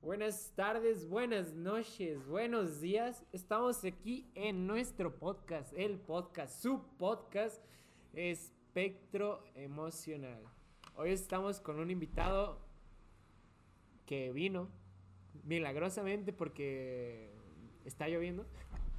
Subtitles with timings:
[0.00, 3.24] Buenas tardes, buenas noches, buenos días.
[3.32, 7.60] Estamos aquí en nuestro podcast, el podcast, su podcast,
[8.12, 10.40] Espectro Emocional.
[10.94, 12.60] Hoy estamos con un invitado
[14.06, 14.68] que vino
[15.42, 17.34] milagrosamente porque
[17.84, 18.46] está lloviendo.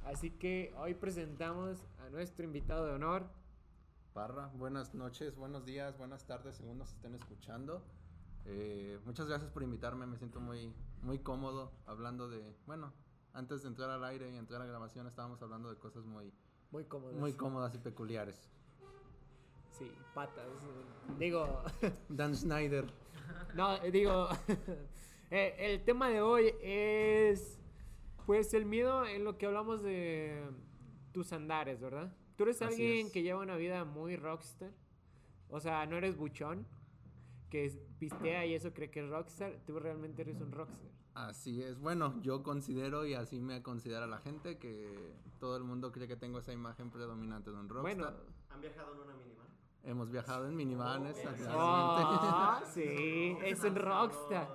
[0.04, 3.24] Así que hoy presentamos a nuestro invitado de honor.
[4.12, 7.82] Parra, buenas noches, buenos días, buenas tardes, según nos estén escuchando.
[8.46, 10.72] Eh, muchas gracias por invitarme, me siento muy,
[11.02, 12.92] muy cómodo hablando de, bueno,
[13.32, 16.32] antes de entrar al aire y entrar a la grabación estábamos hablando de cosas muy,
[16.70, 17.12] Muy cómodo.
[17.12, 18.50] muy cómodas y peculiares.
[19.70, 20.46] Sí, patas.
[21.18, 21.62] Digo,
[22.08, 22.86] Dan Schneider,
[23.54, 24.28] no, digo,
[25.30, 27.58] eh, el tema de hoy es,
[28.26, 30.42] pues, el miedo en lo que hablamos de
[31.12, 32.12] tus andares, ¿verdad?
[32.36, 33.12] Tú eres Así alguien es.
[33.12, 34.70] que lleva una vida muy rockstar.
[35.48, 36.66] O sea, no eres buchón,
[37.50, 39.58] que es- pistea y eso cree que es rockstar.
[39.66, 40.90] Tú realmente eres un rockstar.
[41.14, 41.78] así es.
[41.78, 46.16] Bueno, yo considero y así me considera la gente que todo el mundo cree que
[46.16, 47.96] tengo esa imagen predominante de un rockstar.
[47.96, 48.16] Bueno,
[48.50, 49.46] ¿Han viajado en una minivan?
[49.82, 51.16] Hemos viajado en minivanes,
[51.48, 54.48] Oh, ah, sí, es un rockstar.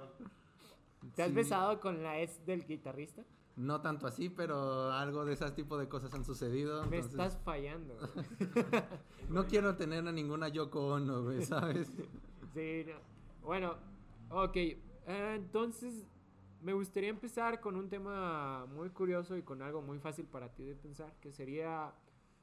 [1.16, 1.36] ¿Te has Sí.
[1.36, 3.24] besado con la ex del guitarrista?
[3.56, 6.86] No tanto así, pero algo de ese tipo de cosas han sucedido.
[6.88, 7.96] Me entonces- estás fallando.
[9.30, 11.92] No quiero tener a ninguna Yoko Ono, ¿sabes?
[12.56, 12.94] Sí, no.
[13.46, 13.76] Bueno,
[14.30, 14.56] ok.
[14.58, 14.80] eh,
[15.36, 16.08] entonces,
[16.62, 20.64] me gustaría empezar con un tema muy curioso y con algo muy fácil para ti
[20.64, 21.94] de pensar, que sería,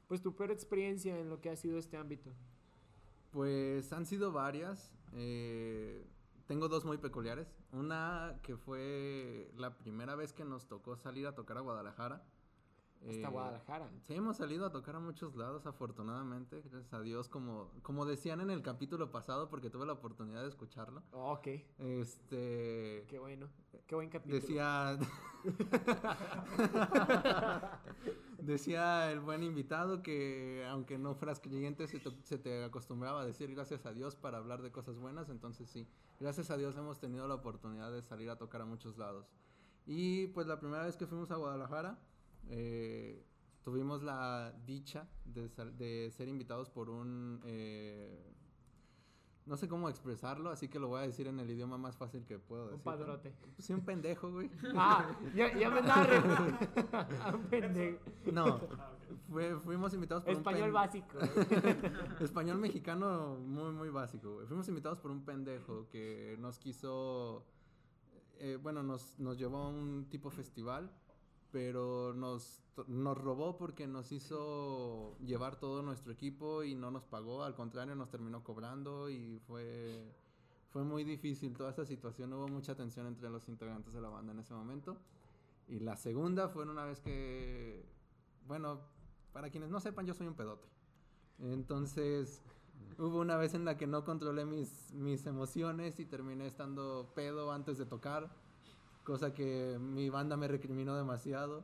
[0.07, 2.31] pues, tu peor experiencia en lo que ha sido este ámbito.
[3.31, 4.93] Pues han sido varias.
[5.15, 6.05] eh,
[6.47, 7.47] tengo dos muy peculiares.
[7.71, 12.23] Una que fue la primera vez que nos tocó salir a tocar a Guadalajara.
[13.07, 13.89] Hasta Eh, Guadalajara.
[14.01, 16.61] Sí, hemos salido a tocar a muchos lados, afortunadamente.
[16.71, 20.47] Gracias a Dios, como, como decían en el capítulo pasado, porque tuve la oportunidad de
[20.49, 21.03] escucharlo.
[21.11, 21.47] Ok,
[21.79, 23.05] Este.
[23.09, 23.47] qué bueno.
[23.87, 24.39] Qué buen capítulo.
[24.39, 24.97] Decía.
[28.39, 33.25] Decía el buen invitado que aunque no fueras creyente se te, se te acostumbraba a
[33.25, 35.87] decir gracias a Dios para hablar de cosas buenas, entonces sí,
[36.19, 39.31] gracias a Dios hemos tenido la oportunidad de salir a tocar a muchos lados.
[39.85, 41.97] Y pues la primera vez que fuimos a Guadalajara,
[42.49, 43.25] eh,
[43.63, 47.39] tuvimos la dicha de, de ser invitados por un...
[47.45, 48.29] eh,
[49.45, 52.23] no sé cómo expresarlo, así que lo voy a decir en el idioma más fácil
[52.23, 52.83] que puedo Un decir.
[52.85, 53.33] padrote.
[53.57, 54.49] Sí, un pendejo, güey.
[54.75, 55.05] Ah,
[55.35, 57.99] ya, ya me Ah, un pendejo.
[58.31, 58.61] No,
[59.29, 61.17] fue- fuimos invitados por Español un básico.
[62.21, 64.47] Español mexicano muy, muy básico, güey.
[64.47, 67.45] Fuimos invitados por un pendejo que nos quiso...
[68.39, 70.89] eh, bueno, nos, nos llevó a un tipo festival,
[71.53, 77.43] pero nos, nos robó porque nos hizo llevar todo nuestro equipo y no nos pagó.
[77.43, 80.11] Al contrario, nos terminó cobrando y fue...
[80.71, 84.33] Fue muy difícil toda esta situación, hubo mucha tensión entre los integrantes de la banda
[84.33, 84.97] en ese momento.
[85.67, 87.85] Y la segunda fue una vez que,
[88.47, 88.81] bueno,
[89.33, 90.67] para quienes no sepan, yo soy un pedote.
[91.37, 92.41] Entonces,
[92.97, 97.51] hubo una vez en la que no controlé mis, mis emociones y terminé estando pedo
[97.51, 98.33] antes de tocar,
[99.03, 101.63] cosa que mi banda me recriminó demasiado.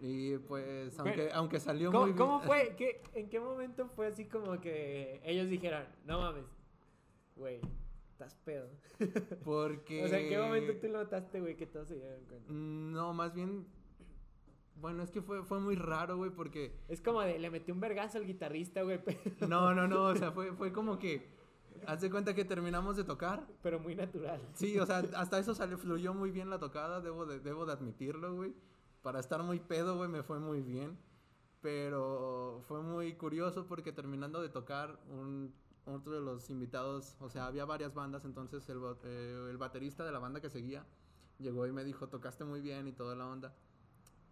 [0.00, 2.74] Y pues, aunque, aunque salió ¿Cómo, muy bien- cómo fue?
[2.78, 6.44] ¿Qué, ¿En qué momento fue así como que ellos dijeron, no mames,
[7.34, 7.60] güey,
[8.12, 8.68] estás pedo?
[9.44, 10.04] Porque...
[10.04, 12.52] O sea, ¿en qué momento tú lo notaste, güey, que todos se dieron cuenta?
[12.52, 13.66] Mm, No, más bien...
[14.76, 16.72] Bueno, es que fue, fue muy raro, güey, porque...
[16.86, 20.14] Es como de, le metí un vergazo al guitarrista, güey, pero, No, no, no, o
[20.14, 21.26] sea, fue, fue como que...
[21.86, 24.40] Haz de cuenta que terminamos de tocar pero muy natural.
[24.54, 27.72] Sí, o sea, hasta eso salió, fluyó muy bien la tocada, debo de, debo de
[27.72, 28.54] admitirlo, güey.
[29.02, 30.98] Para estar muy pedo, güey, me fue muy bien.
[31.60, 35.52] Pero fue muy curioso porque terminando de tocar, un,
[35.86, 40.12] otro de los invitados, o sea, había varias bandas, entonces el, eh, el baterista de
[40.12, 40.84] la banda que seguía
[41.38, 43.54] llegó y me dijo, tocaste muy bien y toda la onda.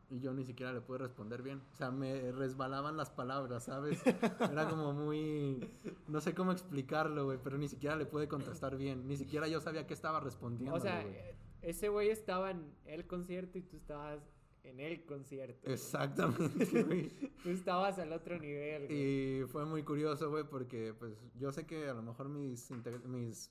[0.08, 1.60] Y yo ni siquiera le pude responder bien.
[1.72, 4.00] O sea, me resbalaban las palabras, ¿sabes?
[4.06, 5.68] Era como muy...
[6.06, 9.08] No sé cómo explicarlo, güey, pero ni siquiera le pude contestar bien.
[9.08, 10.76] Ni siquiera yo sabía qué estaba respondiendo.
[10.76, 14.20] O sea, eh, ese güey estaba en el concierto y tú estabas
[14.62, 15.60] en el concierto.
[15.64, 15.74] güey.
[15.74, 17.08] Exactamente, güey.
[17.42, 19.40] Tú estabas al otro nivel, güey.
[19.40, 22.70] Y fue muy curioso, güey, porque pues yo sé que a lo mejor mis,
[23.06, 23.50] mis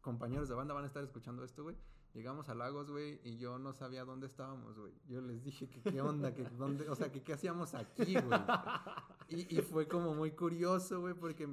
[0.00, 1.76] compañeros de banda van a estar escuchando esto, güey.
[2.14, 4.92] Llegamos a Lagos, güey, y yo no sabía dónde estábamos, güey.
[5.08, 8.40] Yo les dije que qué onda, que dónde, o sea, que qué hacíamos aquí, güey.
[9.28, 11.48] Y, y fue como muy curioso, güey, porque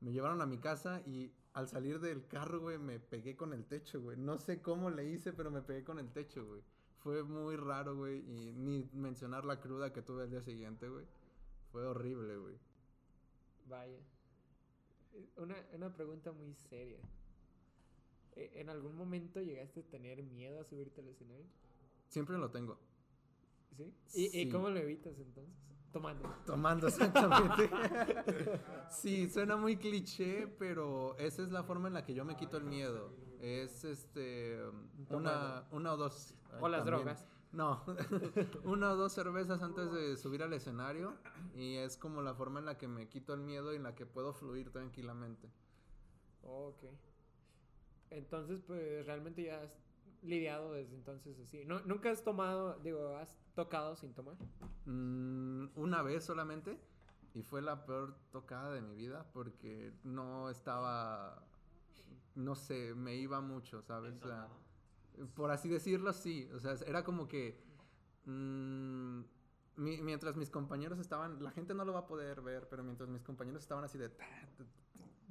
[0.00, 3.64] me llevaron a mi casa y al salir del carro, güey, me pegué con el
[3.64, 4.18] techo, güey.
[4.18, 6.62] No sé cómo le hice, pero me pegué con el techo, güey.
[6.98, 11.06] Fue muy raro, güey, y ni mencionar la cruda que tuve el día siguiente, güey.
[11.70, 12.58] Fue horrible, güey.
[13.66, 13.98] Vaya.
[15.36, 17.00] Una, una pregunta muy seria.
[18.36, 21.46] Eh, ¿en algún momento llegaste a tener miedo a subirte al escenario?
[22.08, 22.78] Siempre lo tengo.
[23.76, 23.92] ¿Sí?
[24.12, 24.40] ¿Y, Sí.
[24.40, 25.54] ¿y cómo lo evitas entonces?
[25.92, 26.28] Tomando.
[26.46, 27.70] Tomando, exactamente.
[28.90, 32.56] sí, suena muy cliché, pero esa es la forma en la que yo me quito
[32.56, 33.12] el miedo.
[33.40, 34.58] Es este.
[35.10, 36.34] Una, una o dos.
[36.60, 37.04] O las también.
[37.04, 37.26] drogas.
[37.52, 37.84] No,
[38.64, 41.18] una o dos cervezas antes de subir al escenario.
[41.54, 43.94] Y es como la forma en la que me quito el miedo y en la
[43.94, 45.50] que puedo fluir tranquilamente.
[46.42, 46.84] Oh, ok.
[48.16, 49.70] Entonces, pues realmente ya has
[50.22, 51.64] lidiado desde entonces así.
[51.64, 54.36] ¿No, ¿Nunca has tomado, digo, has tocado sin tomar?
[54.86, 56.78] Mm, una vez solamente.
[57.34, 61.42] Y fue la peor tocada de mi vida porque no estaba.
[62.34, 64.14] No sé, me iba mucho, ¿sabes?
[64.22, 64.48] O sea,
[65.34, 66.48] por así decirlo, sí.
[66.54, 67.58] O sea, era como que.
[68.26, 69.20] mm,
[69.76, 71.42] mi- mientras mis compañeros estaban.
[71.42, 74.10] La gente no lo va a poder ver, pero mientras mis compañeros estaban así de.
[74.10, 74.24] ta,
[74.58, 74.81] ta, ta,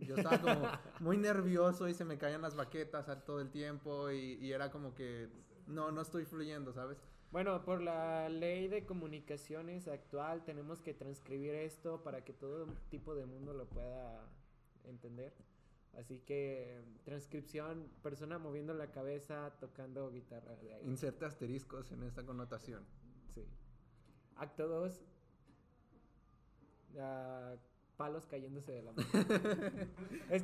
[0.07, 0.68] Yo estaba como
[1.00, 4.94] muy nervioso y se me caían las baquetas todo el tiempo y, y era como
[4.94, 5.30] que.
[5.68, 6.98] No, no estoy fluyendo, ¿sabes?
[7.31, 13.15] Bueno, por la ley de comunicaciones actual tenemos que transcribir esto para que todo tipo
[13.15, 14.27] de mundo lo pueda
[14.83, 15.33] entender.
[15.98, 20.86] Así que transcripción, persona moviendo la cabeza, tocando guitarra de ahí.
[20.86, 22.86] Inserte asteriscos en esta connotación.
[23.33, 23.45] Sí.
[24.36, 25.01] Acto 2.
[28.01, 29.09] Palos cayéndose de la mano.
[30.31, 30.44] es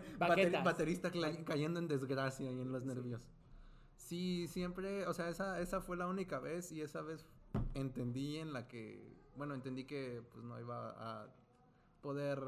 [0.63, 1.11] baterista
[1.43, 3.27] cayendo en desgracia y en los nervios.
[3.95, 7.25] Sí, siempre, o sea, esa, esa fue la única vez y esa vez
[7.73, 11.33] entendí en la que, bueno, entendí que pues no iba a
[12.03, 12.39] poder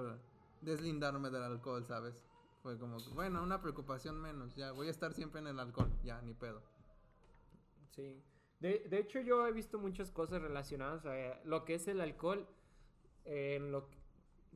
[0.62, 2.14] deslindarme del alcohol, ¿sabes?
[2.62, 6.22] Fue como, bueno, una preocupación menos, ya, voy a estar siempre en el alcohol, ya,
[6.22, 6.62] ni pedo.
[7.96, 8.22] Sí.
[8.60, 12.48] De, de hecho, yo he visto muchas cosas relacionadas a lo que es el alcohol
[13.26, 13.90] en lo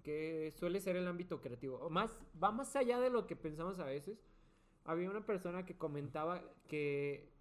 [0.03, 1.77] que suele ser el ámbito creativo.
[1.77, 2.11] O más,
[2.41, 4.19] va más allá de lo que pensamos a veces.
[4.85, 7.31] Había una persona que comentaba que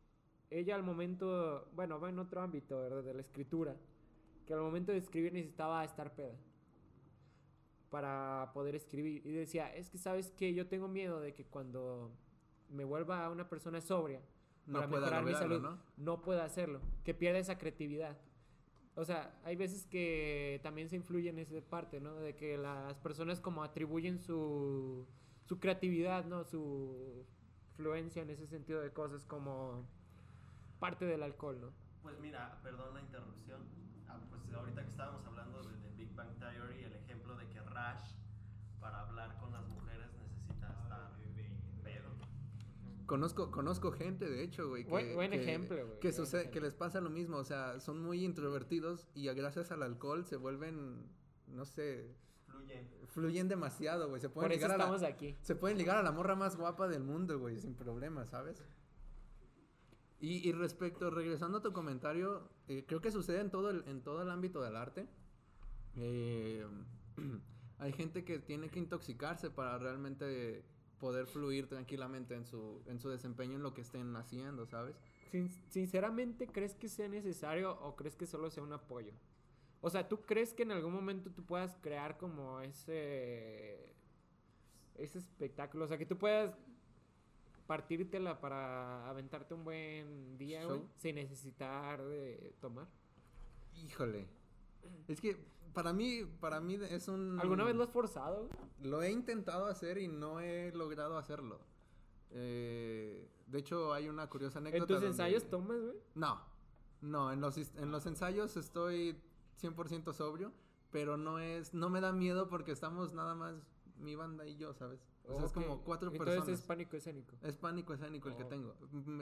[0.48, 3.02] ella al momento, bueno, va en otro ámbito, ¿verdad?
[3.02, 3.76] De la escritura,
[4.46, 6.36] que al momento de escribir necesitaba estar peda
[7.90, 9.26] para poder escribir.
[9.26, 12.10] Y decía, es que sabes que yo tengo miedo de que cuando
[12.70, 14.20] me vuelva una persona sobria,
[14.66, 15.78] No para pueda mejorar mi salud, ¿no?
[15.96, 18.16] no pueda hacerlo, que pierda esa creatividad.
[18.94, 22.14] O sea, hay veces que también se influye en esa parte, ¿no?
[22.16, 25.06] De que las personas como atribuyen su,
[25.44, 26.44] su creatividad, ¿no?
[26.44, 27.24] Su
[27.76, 29.86] fluencia en ese sentido de cosas como
[30.78, 31.72] parte del alcohol, ¿no?
[32.02, 33.62] Pues mira, perdón la interrupción.
[34.08, 37.60] Ah, pues ahorita que estábamos hablando de, de Big Bang Theory, el ejemplo de que
[37.60, 38.12] Rash,
[38.78, 41.12] para hablar con las mujeres, necesita estar
[41.82, 42.10] pedo.
[43.12, 44.84] Conozco, conozco gente, de hecho, güey.
[44.84, 46.54] Que, Buen- buen que- ejemplo, güey, Que, sucede, ejemplo.
[46.54, 50.24] que les pasa lo mismo, o sea, son muy introvertidos y a- gracias al alcohol
[50.24, 51.10] se vuelven,
[51.46, 52.14] no sé,
[52.46, 52.88] Fluyen.
[53.08, 54.18] fluyen demasiado, güey.
[54.18, 55.36] Se pueden, Por eso ligar a la, estamos aquí.
[55.42, 58.62] se pueden ligar a la morra más guapa del mundo, güey, sin problema, ¿sabes?
[60.18, 64.00] Y, y respecto, regresando a tu comentario, eh, creo que sucede en todo el, en
[64.02, 65.06] todo el ámbito del arte.
[65.96, 66.64] Eh,
[67.78, 70.64] hay gente que tiene que intoxicarse para realmente
[71.02, 74.94] poder fluir tranquilamente en su, en su desempeño en lo que estén haciendo, ¿sabes?
[75.32, 79.12] Sin- sinceramente, ¿crees que sea necesario o crees que solo sea un apoyo?
[79.80, 83.92] O sea, ¿tú crees que en algún momento tú puedas crear como ese
[84.96, 85.86] ese espectáculo?
[85.86, 86.54] O sea, que tú puedas
[87.66, 92.86] partírtela para aventarte un buen día, güey, sin necesitar de tomar.
[93.84, 94.26] Híjole.
[95.08, 95.36] Es que
[95.72, 97.38] para mí, para mí es un...
[97.40, 98.48] ¿Alguna vez lo has forzado?
[98.82, 101.60] Lo he intentado hacer y no he logrado hacerlo.
[102.30, 104.82] Eh, de hecho, hay una curiosa anécdota.
[104.82, 105.96] ¿En tus donde- ensayos tomas, güey?
[106.14, 106.40] No,
[107.00, 109.16] no, en los, en los ensayos estoy
[109.60, 110.52] 100% sobrio,
[110.90, 113.54] pero no es, no me da miedo porque estamos nada más
[113.98, 115.00] mi banda y yo, ¿sabes?
[115.24, 115.54] O sea, es Ok.
[115.54, 116.60] como cuatro Entonces personas.
[116.60, 117.36] es pánico escénico.
[117.42, 118.48] Es pánico escénico el que Oh.
[118.48, 118.74] tengo.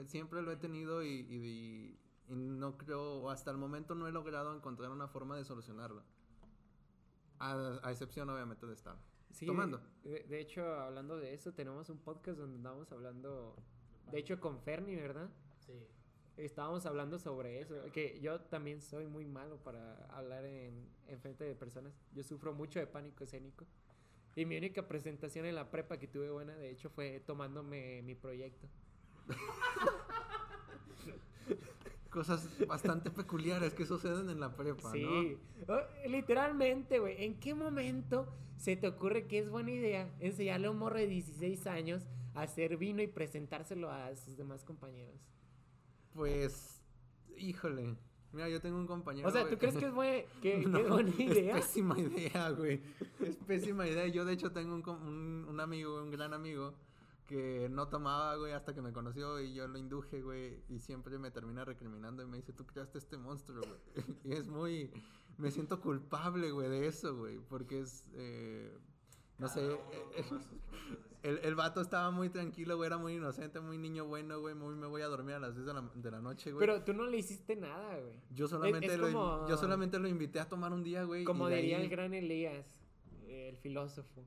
[0.07, 1.99] Siempre lo he tenido y, y- y
[2.31, 6.03] no creo, o hasta el momento no he logrado encontrar una forma de solucionarlo.
[7.39, 8.95] A, a excepción, obviamente, de estar.
[9.31, 9.81] Sí, tomando.
[10.03, 13.55] De, de hecho, hablando de eso, tenemos un podcast donde andamos hablando,
[14.11, 15.29] de hecho, con Fernie, ¿verdad?
[15.59, 15.73] Sí.
[16.37, 21.43] Estábamos hablando sobre eso, que yo también soy muy malo para hablar en, en frente
[21.43, 21.93] de personas.
[22.13, 23.65] Yo sufro mucho de pánico escénico.
[24.35, 28.15] Y mi única presentación en la prepa que tuve buena, de hecho, fue tomándome mi
[28.15, 28.67] proyecto.
[32.09, 34.91] Cosas bastante peculiares que suceden en la prepa, ¿no?
[34.93, 35.37] Sí,
[35.69, 37.23] Oh, literalmente, güey.
[37.23, 41.07] ¿En qué momento se te ocurre que es buena idea enseñarle a un morro de
[41.07, 42.03] 16 años
[42.35, 45.15] a hacer vino y presentárselo a sus demás compañeros?
[46.13, 46.81] Pues,
[47.37, 47.95] híjole.
[48.33, 49.27] Mira, yo tengo un compañero.
[49.27, 51.57] O sea, ¿tú crees que es, bue- que, que No, es buena idea?
[51.57, 52.81] Es pésima idea, güey.
[53.21, 54.07] Es pésima idea.
[54.07, 56.73] Yo, de hecho, tengo un, un, un amigo, un gran amigo,
[57.31, 61.17] que no tomaba, güey, hasta que me conoció y yo lo induje, güey, y siempre
[61.17, 63.79] me termina recriminando y me dice, tú creaste este monstruo, güey.
[64.25, 64.91] y es muy,
[65.37, 68.77] me siento culpable, güey, de eso, güey, porque es, eh,
[69.39, 69.77] no Cada sé, eh,
[70.17, 70.47] decisiones.
[71.23, 74.75] el, el vato estaba muy tranquilo, güey, era muy inocente, muy niño bueno, güey, muy
[74.75, 76.67] me voy a dormir a las 10 de la, de la noche, güey.
[76.67, 78.13] Pero tú no le hiciste nada, güey.
[78.35, 81.23] yo solamente, es lo, como- yo solamente lo invité a tomar un día, güey.
[81.23, 82.65] Como diría ahí- el gran Elías,
[83.23, 84.25] eh, el filósofo.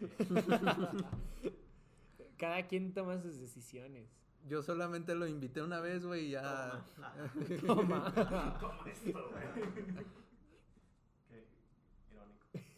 [0.00, 0.10] Ok.
[2.38, 4.08] Cada quien toma sus decisiones.
[4.48, 6.84] Yo solamente lo invité una vez, güey, y ya...
[7.66, 8.12] Toma.
[8.14, 8.58] Toma.
[8.60, 9.44] Toma esto, güey.
[9.74, 10.22] Qué irónico.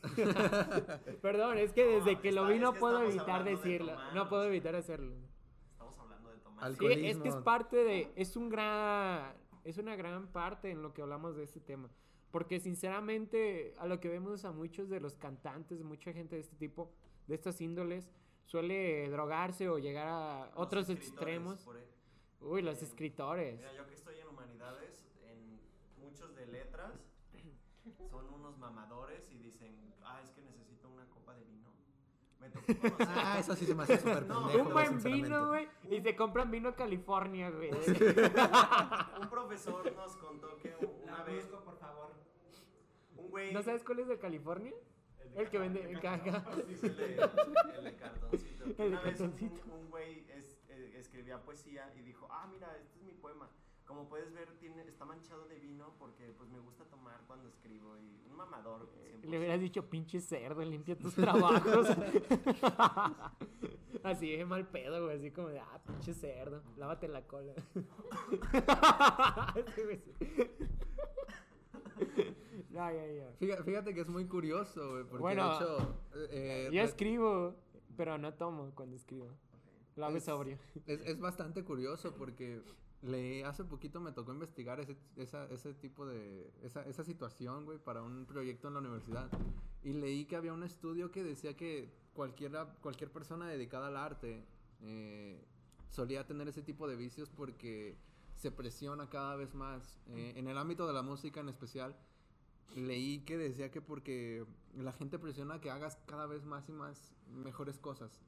[1.23, 3.93] Perdón, es que No, desde que lo vi está- no puedo evitar de decirlo.
[3.93, 5.15] tomar, No puedo evitar hacerlo.
[5.73, 6.75] Estamos hablando de tomar.
[6.75, 8.13] Sí, es que es parte de.
[8.17, 9.35] Es un gran.
[9.65, 11.91] Es una gran parte en lo que hablamos de este tema.
[12.31, 16.57] Porque sinceramente, a lo que vemos a muchos de los cantantes, mucha gente de este
[16.57, 16.91] tipo,
[17.27, 18.09] de estas índoles,
[18.49, 21.61] suele drogarse o llegar a Los otros extremos.
[21.61, 21.77] por
[22.41, 23.59] Uy, los eh, escritores.
[23.59, 25.61] Mira, yo que estoy en humanidades, en
[25.99, 26.93] muchos de letras,
[28.11, 31.69] son unos mamadores y dicen, ah, es que necesito una copa de vino.
[32.41, 35.49] Me tocó conocer- Ah, eso sí se me hace súper No, pendejo, Un buen vino,
[35.49, 35.69] güey.
[35.91, 37.71] Y se compran vino California, güey.
[37.73, 40.75] Un profesor nos contó que
[41.05, 42.13] una vez por favor.
[43.17, 43.53] un güey...
[43.53, 44.73] ¿No sabes cuál es de California?
[45.37, 46.45] El que vende en caja.
[46.67, 46.91] Sí, el
[47.77, 48.65] el de cartoncito.
[48.65, 49.75] El de Una vez un- cartoncito.
[49.75, 53.49] un güey es- eh, escribía poesía y dijo, ah, mira, este es mi poema.
[53.87, 57.97] Como puedes ver, tiene, está manchado de vino porque pues me gusta tomar cuando escribo
[57.97, 58.87] y un mamador.
[59.23, 59.25] 100%.
[59.25, 61.89] Le hubieras dicho, pinche cerdo, limpia tus trabajos.
[64.05, 65.17] así de mal pedo, güey.
[65.17, 67.55] Así como de, ah, pinche cerdo, lávate la cola.
[72.71, 73.33] Ya, ya, ya.
[73.39, 75.95] Fíjate, fíjate que es muy curioso, güey, porque Bueno, de hecho...
[76.31, 77.55] eh, Yo re- escribo,
[77.97, 79.29] pero no tomo cuando escribo.
[79.97, 80.59] Lo hago Es- sobrio.
[80.87, 82.61] Es, es bastante curioso porque
[83.03, 86.51] le, hace poquito me tocó investigar ese, esa, ese tipo de...
[86.63, 89.31] Esa, esa situación, güey, para un proyecto en la universidad.
[89.83, 94.45] Y leí que había un estudio que decía que cualquiera, cualquier persona dedicada al arte
[94.83, 95.43] eh,
[95.91, 97.97] solía tener ese tipo de vicios porque
[98.35, 99.99] se presiona cada vez más.
[100.09, 101.97] Eh, en el ámbito de la música en especial,
[102.75, 104.45] leí que decía que porque
[104.75, 108.21] la gente presiona que hagas cada vez más y más mejores cosas.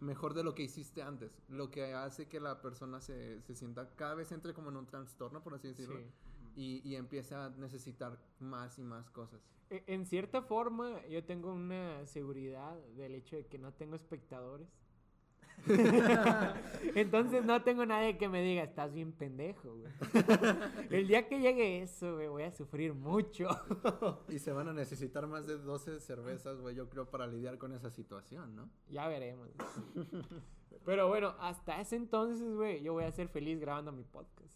[0.00, 1.32] Mejor de lo que hiciste antes.
[1.48, 4.86] Lo que hace que la persona se, se sienta cada vez entre como en un
[4.86, 5.82] trastorno, por así Sí.
[5.82, 6.00] decirlo.
[6.54, 9.40] Y, y empiece a necesitar más y más cosas.
[9.70, 14.68] E- En cierta forma, yo tengo una seguridad del hecho de que no tengo espectadores.
[16.94, 19.92] Entonces no tengo nadie que me diga, estás bien pendejo, güey.
[20.90, 23.48] El día que llegue eso, güey, voy a sufrir mucho.
[24.28, 27.72] Y se van a necesitar más de 12 cervezas, güey, yo creo, para lidiar con
[27.72, 28.68] esa situación, ¿no?
[28.88, 29.48] ya veremos.
[30.84, 34.54] Pero bueno, hasta ese entonces, güey, yo voy a ser feliz grabando mi podcast.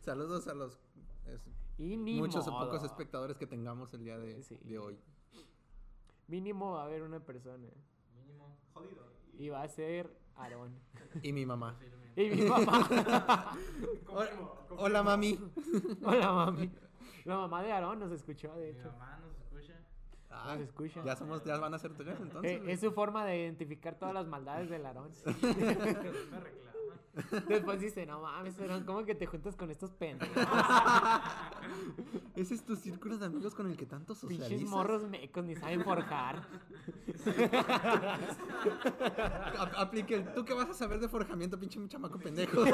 [0.00, 0.78] Saludos a los
[1.26, 4.58] es- Y ni muchos o pocos espectadores que tengamos el día de, Sí.
[4.62, 4.98] de hoy.
[6.28, 7.68] Mínimo va a haber una persona.
[8.16, 8.56] Mínimo.
[8.72, 9.13] Jodido.
[9.38, 10.74] Y va a ser Aarón.
[11.22, 11.76] Y mi mamá.
[12.16, 12.88] Y mi mamá.
[14.08, 14.30] Hola,
[14.70, 15.38] hola, mami.
[16.04, 16.70] Hola, mami.
[17.24, 18.90] La mamá de Aarón nos escuchó, de Mi hecho.
[18.92, 19.74] mamá nos escucha.
[20.30, 21.02] Ah, Nos escucha.
[21.04, 22.50] Ya somos, ya van a ser tres entonces.
[22.52, 22.72] Eh, güey.
[22.72, 25.10] es su forma de identificar todas las maldades del Aarón.
[27.48, 30.36] Después dice, no mames, Aarón, ¿cómo que te juntas con estos pendejos?
[32.36, 34.48] Ese es tu círculo de amigos con el que tanto socializas.
[34.48, 36.44] Pinches morros mecos, ni saben forjar.
[39.76, 42.64] Aplique el, ¿tú qué vas a saber de forjamiento, pinche chamaco pendejo?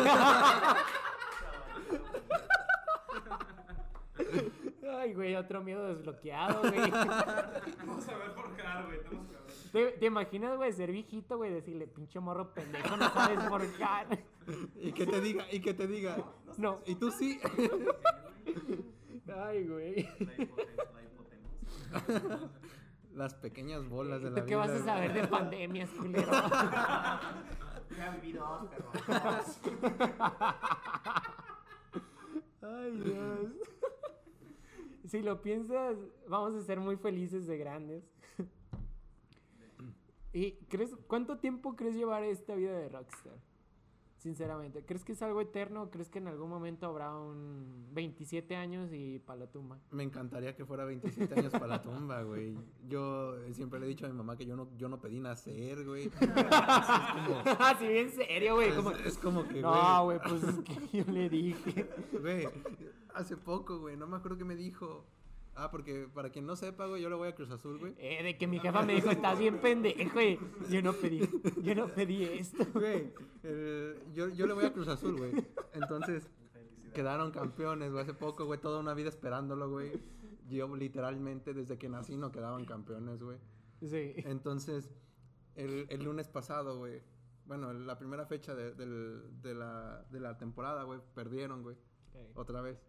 [5.00, 6.90] Ay, güey, otro miedo desbloqueado, güey.
[6.90, 8.99] Vamos a ver forjar, güey.
[9.02, 9.92] Tenemos que ver.
[9.92, 14.07] ¿Te, te imaginas, güey, ser viejito, güey, decirle, pinche morro pendejo, no sabes forjar?
[14.76, 16.16] y que te diga, y que te diga.
[16.59, 16.80] No.
[16.87, 17.40] Y tú sí.
[19.45, 19.95] Ay, güey.
[20.19, 22.50] La, hipote- la hipotenusa.
[23.14, 25.23] Las pequeñas bolas de la ¿Tú qué vas a vida, saber güey.
[25.23, 26.30] de pandemias, culero?
[27.97, 28.90] Ya viví dos, perro.
[32.62, 33.40] Ay, Dios.
[35.10, 35.96] Si lo piensas,
[36.28, 38.04] vamos a ser muy felices de grandes.
[40.32, 43.34] ¿Y crees, cuánto tiempo crees llevar esta vida de rockstar?
[44.20, 48.54] Sinceramente, ¿crees que es algo eterno o crees que en algún momento habrá un 27
[48.54, 49.78] años y pa' la tumba?
[49.92, 52.54] Me encantaría que fuera 27 años para la tumba, güey.
[52.86, 55.86] Yo siempre le he dicho a mi mamá que yo no, yo no pedí nacer,
[55.86, 56.10] güey.
[57.58, 58.68] Así bien serio, güey.
[58.68, 58.90] Es, Como...
[58.90, 61.88] es como que, No, güey, pues es que yo le dije.
[62.20, 62.46] Güey,
[63.14, 65.06] hace poco, güey, no me acuerdo qué me dijo.
[65.62, 67.94] Ah, porque para quien no sepa, güey, yo le voy a Cruz Azul, güey.
[67.98, 70.38] Eh, de que mi jefa me dijo, estás bien pendejo, güey.
[70.70, 71.20] Yo no pedí,
[71.62, 72.64] yo no pedí esto.
[72.72, 73.12] Güey,
[74.14, 75.32] yo, yo le voy a Cruz Azul, güey.
[75.74, 76.30] Entonces,
[76.94, 78.02] quedaron campeones, güey.
[78.02, 79.92] Hace poco, güey, toda una vida esperándolo, güey.
[80.48, 83.38] Yo literalmente desde que nací no quedaban campeones, güey.
[83.82, 84.14] Sí.
[84.24, 84.90] Entonces,
[85.56, 87.02] el, el lunes pasado, güey.
[87.44, 91.00] Bueno, la primera fecha de, del- de la, de la temporada, güey.
[91.14, 91.76] Perdieron, güey.
[92.34, 92.82] Otra vez.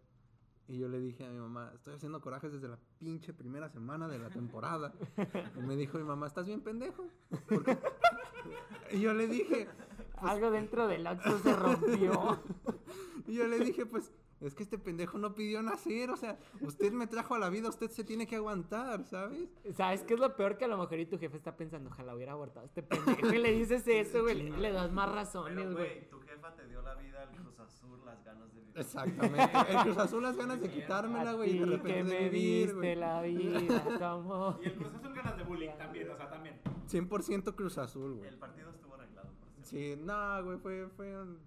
[0.72, 4.08] Y yo le dije a mi mamá, estoy haciendo corajes desde la pinche primera semana
[4.08, 4.94] de la temporada.
[5.58, 7.10] Y me dijo mi mamá, ¿estás bien pendejo?
[7.50, 7.78] ¿Por qué?"
[8.94, 9.68] Y yo le dije,
[10.16, 12.40] Algo dentro del Oxxo se rompió.
[13.28, 16.94] y yo le dije, pues, es que este pendejo no pidió nacer, o sea, usted
[16.94, 19.50] me trajo a la vida, usted se tiene que aguantar, ¿sabes?
[19.76, 21.90] ¿Sabes qué es lo peor que a lo mejor y tu jefe está pensando?
[21.90, 23.28] Ojalá hubiera abortado a este pendejo.
[23.28, 24.42] Y le dices eso, güey.
[24.42, 25.74] Le, le das más razones, güey.
[25.74, 28.61] güey, tu jefa te dio la vida al Cruz Azul, las ganas de.
[28.76, 29.50] Exactamente.
[29.70, 32.60] El Cruz Azul las ganas de quitármela, güey, y de repente que de me vivir,
[32.68, 32.96] diste güey.
[32.96, 34.60] la vida, como...
[34.62, 36.56] Y el Cruz Azul ganas de bullying también, o sea, también.
[36.90, 38.30] 100% Cruz Azul, güey.
[38.30, 39.68] El partido estuvo arreglado, por cierto.
[39.70, 41.38] Sí, no, güey, fue, fue un-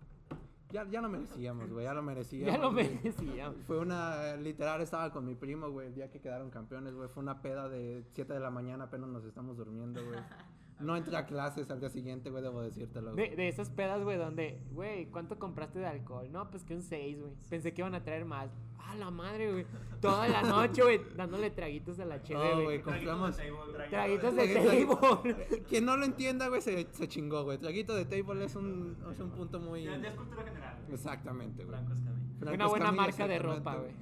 [0.71, 2.55] Ya, ya lo merecíamos, güey, ya lo merecíamos.
[2.57, 2.95] Ya lo güey.
[2.97, 3.53] merecía.
[3.67, 7.09] Fue una, literal, estaba con mi primo, güey, el día que quedaron campeones, güey.
[7.09, 10.19] Fue una peda de 7 de la mañana, apenas nos estamos durmiendo, güey.
[10.81, 13.15] No entré a clases al día siguiente, güey, debo decírtelo.
[13.15, 13.37] De, güey.
[13.37, 16.31] de esas pedas, güey, donde, güey, ¿cuánto compraste de alcohol?
[16.33, 17.33] No, pues que un 6, güey.
[17.49, 18.51] Pensé que iban a traer más.
[18.79, 19.67] Ah, la madre, güey.
[20.01, 22.83] Toda la noche, güey, dándole traguitos a la cheve, No, güey.
[22.83, 23.37] compramos...
[23.89, 25.63] Traguitos de Traguito table.
[25.69, 27.57] Quien no lo entienda, güey, se, se chingó, güey.
[27.59, 29.85] Traguito de table es un, es un punto muy...
[29.85, 30.77] Ya, ya es cultura general.
[30.83, 30.95] güey.
[30.95, 31.77] Exactamente, güey.
[31.79, 32.39] Franco Escamilla.
[32.41, 33.93] Franco Una buena marca de ropa, güey.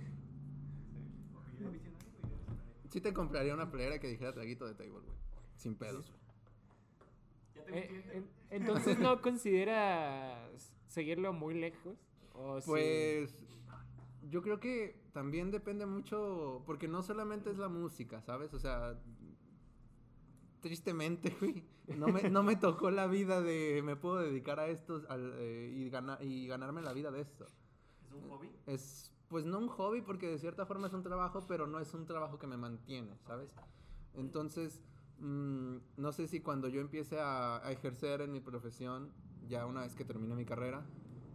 [2.90, 5.16] Sí te compraría una playera que dijera traguito de table, güey.
[5.56, 6.21] Sin pedos, güey.
[7.72, 11.96] Eh, entonces, ¿no consideras seguirlo muy lejos?
[12.34, 12.66] ¿O sí?
[12.70, 13.44] Pues
[14.30, 18.54] yo creo que también depende mucho, porque no solamente es la música, ¿sabes?
[18.54, 18.98] O sea,
[20.60, 21.64] tristemente, güey,
[21.96, 25.72] no me, no me tocó la vida de me puedo dedicar a esto al, eh,
[25.74, 27.46] y, gana- y ganarme la vida de esto.
[28.06, 28.50] ¿Es un hobby?
[28.66, 31.92] Es, pues no un hobby, porque de cierta forma es un trabajo, pero no es
[31.94, 33.50] un trabajo que me mantiene, ¿sabes?
[34.14, 34.80] Entonces,
[35.22, 39.10] mm, no sé si cuando yo empiece a, a ejercer en mi profesión,
[39.48, 40.84] ya una vez que termine mi carrera,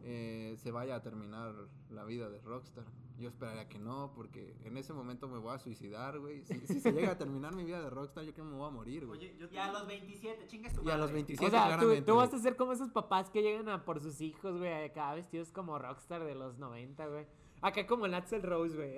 [0.03, 1.53] eh, se vaya a terminar
[1.89, 2.85] la vida de rockstar.
[3.19, 6.43] Yo esperaría que no, porque en ese momento me voy a suicidar, güey.
[6.43, 8.67] Si, si se llega a terminar mi vida de rockstar, yo creo que me voy
[8.67, 9.17] a morir, güey.
[9.19, 11.13] Oye, yo Y a los 27, chingas tu Y a los madre.
[11.13, 12.01] 27, O sea, tú, claramente.
[12.03, 12.39] tú vas güey.
[12.39, 15.79] a ser como esos papás que llegan a por sus hijos, güey, acá vestidos como
[15.79, 17.25] rockstar de los 90, güey.
[17.61, 18.95] Acá como el Axel Rose, güey.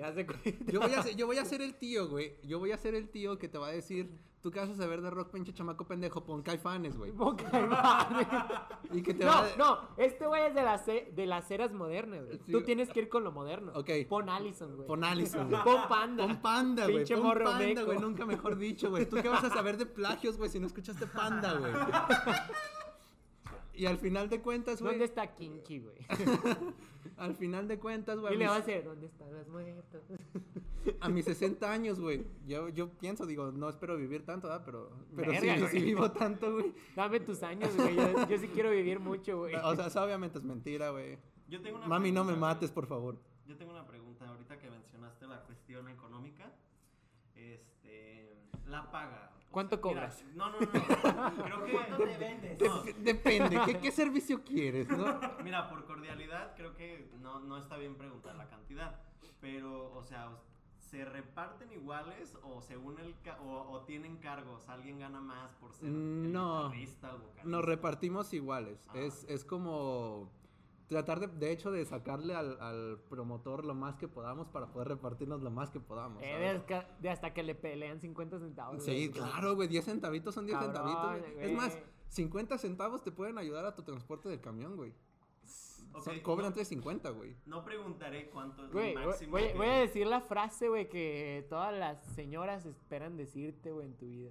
[0.66, 2.36] Yo voy, a ser, yo voy a ser el tío, güey.
[2.44, 4.10] Yo voy a ser el tío que te va a decir,
[4.42, 7.10] tú qué vas a saber de rock, pinche chamaco pendejo, pon caifanes, güey.
[7.10, 8.26] De madre.
[8.92, 9.56] Y que te No, va a...
[9.56, 12.38] no, este güey es de las, e- de las eras modernas, güey.
[12.44, 12.52] Sí.
[12.52, 13.72] Tú tienes que ir con lo moderno.
[13.74, 13.90] Ok.
[14.08, 14.86] Pon Allison, güey.
[14.88, 15.62] Pon Allison, güey.
[15.62, 16.26] Pon Panda.
[16.26, 16.96] Pon panda, güey.
[16.98, 17.84] Pinche Pon morro panda, meco.
[17.86, 17.98] güey.
[17.98, 19.08] Nunca mejor dicho, güey.
[19.08, 21.72] ¿Tú qué vas a saber de plagios, güey, si no escuchaste panda, güey?
[23.80, 24.92] Y al final de cuentas, güey.
[24.92, 25.96] ¿Dónde está Kinky, güey?
[27.16, 28.34] Al final de cuentas, güey.
[28.34, 30.02] Y le va a decir, ¿dónde están los muertos?
[31.00, 32.26] A mis 60 años, güey.
[32.46, 34.64] Yo, yo pienso, digo, no espero vivir tanto, ¿verdad?
[34.66, 36.74] Pero, pero Verga, sí, vivo tanto, güey.
[36.94, 37.96] Dame tus años, güey.
[37.96, 39.54] Yo, yo sí quiero vivir mucho, güey.
[39.54, 41.16] O sea, eso obviamente es mentira, güey.
[41.48, 43.16] yo tengo una Mami, no me mates, por favor.
[43.46, 46.52] Yo tengo una pregunta ahorita que mencionaste la cuestión económica.
[47.34, 49.32] Este, la paga.
[49.50, 50.24] O ¿Cuánto sea, mira, cobras?
[50.34, 51.44] no, no, no.
[51.44, 52.60] Creo que ¿Cuánto te vendes?
[52.60, 55.18] No, Dep- Depende, ¿qué, ¿qué servicio quieres, no?
[55.42, 59.00] Mira, por cordialidad creo que no, no está bien preguntar la cantidad,
[59.40, 60.28] pero, o sea,
[60.78, 64.68] ¿se reparten iguales o según el ca- o, o tienen cargos?
[64.68, 66.68] ¿Alguien gana más por ser el No.
[66.70, 67.42] guitarrista, el vocalista?
[67.48, 68.86] Nos repartimos iguales.
[68.88, 68.98] Ah.
[68.98, 70.30] Es, es como
[70.90, 74.88] tratar de, de hecho, de sacarle al, al promotor lo más que podamos para poder
[74.88, 76.22] repartirnos lo más que podamos.
[76.22, 78.84] Eh, de, hasta- de hasta que le pelean 50 centavos.
[78.84, 79.10] Sí, güey.
[79.10, 81.32] claro, güey, 10 centavitos son 10 Cabrón, centavitos.
[81.34, 81.46] güey.
[81.50, 84.92] Es más, 50 centavos te pueden ayudar a tu transporte del camión, güey.
[85.92, 87.34] Ok, Son- cobran no, 350, güey.
[87.46, 91.46] no preguntaré cuánto es Güey, lo máximo que- voy a decir la frase, güey, que
[91.48, 94.30] todas las señoras esperan decirte, güey, en tu vida.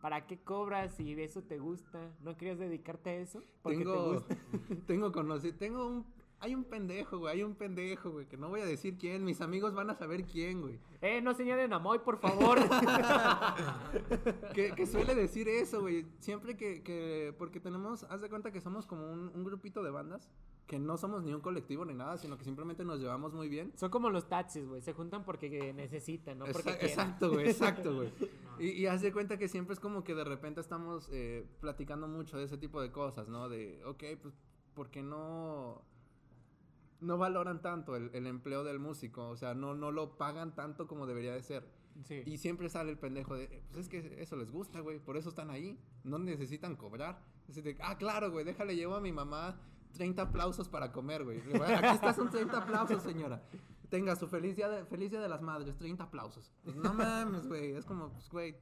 [0.00, 2.14] ¿Para qué cobras si eso te gusta?
[2.20, 3.42] ¿No querías dedicarte a eso?
[3.62, 4.36] Porque te Tengo, gusta.
[4.86, 6.06] tengo conocido, tengo un,
[6.38, 9.40] hay un pendejo, güey, hay un pendejo, güey, que no voy a decir quién, mis
[9.40, 10.78] amigos van a saber quién, güey.
[11.00, 12.58] Eh, no señalen a Moy, por favor.
[14.54, 16.06] que, que suele decir eso, güey.
[16.18, 19.90] Siempre que, que, porque tenemos, haz de cuenta que somos como un, un grupito de
[19.90, 20.28] bandas,
[20.66, 23.72] que no somos ni un colectivo ni nada, sino que simplemente nos llevamos muy bien.
[23.76, 24.82] Son como los taxis, güey.
[24.82, 26.88] Se juntan porque necesitan, no porque quieran.
[26.88, 28.12] exacto, güey, exacto, güey.
[28.58, 32.08] Y, y haz de cuenta que siempre es como que de repente estamos eh, platicando
[32.08, 33.50] mucho de ese tipo de cosas, ¿no?
[33.50, 34.34] De, ok, pues,
[34.72, 35.82] ¿por qué no...?
[37.00, 40.86] No valoran tanto el, el empleo del músico, o sea, no, no lo pagan tanto
[40.86, 41.68] como debería de ser.
[42.04, 42.22] Sí.
[42.26, 45.16] Y siempre sale el pendejo de, "Eh, pues es que eso les gusta, güey, por
[45.16, 47.22] eso están ahí, no necesitan cobrar.
[47.48, 49.58] Así de, ah, claro, güey, déjale, llevo a mi mamá
[49.92, 51.38] 30 aplausos para comer, güey.
[51.62, 53.42] Aquí está, son 30 aplausos, señora.
[53.88, 56.52] Tenga su feliz día de, feliz día de las madres, 30 aplausos.
[56.64, 58.56] Pues no mames, güey, es como, pues, güey,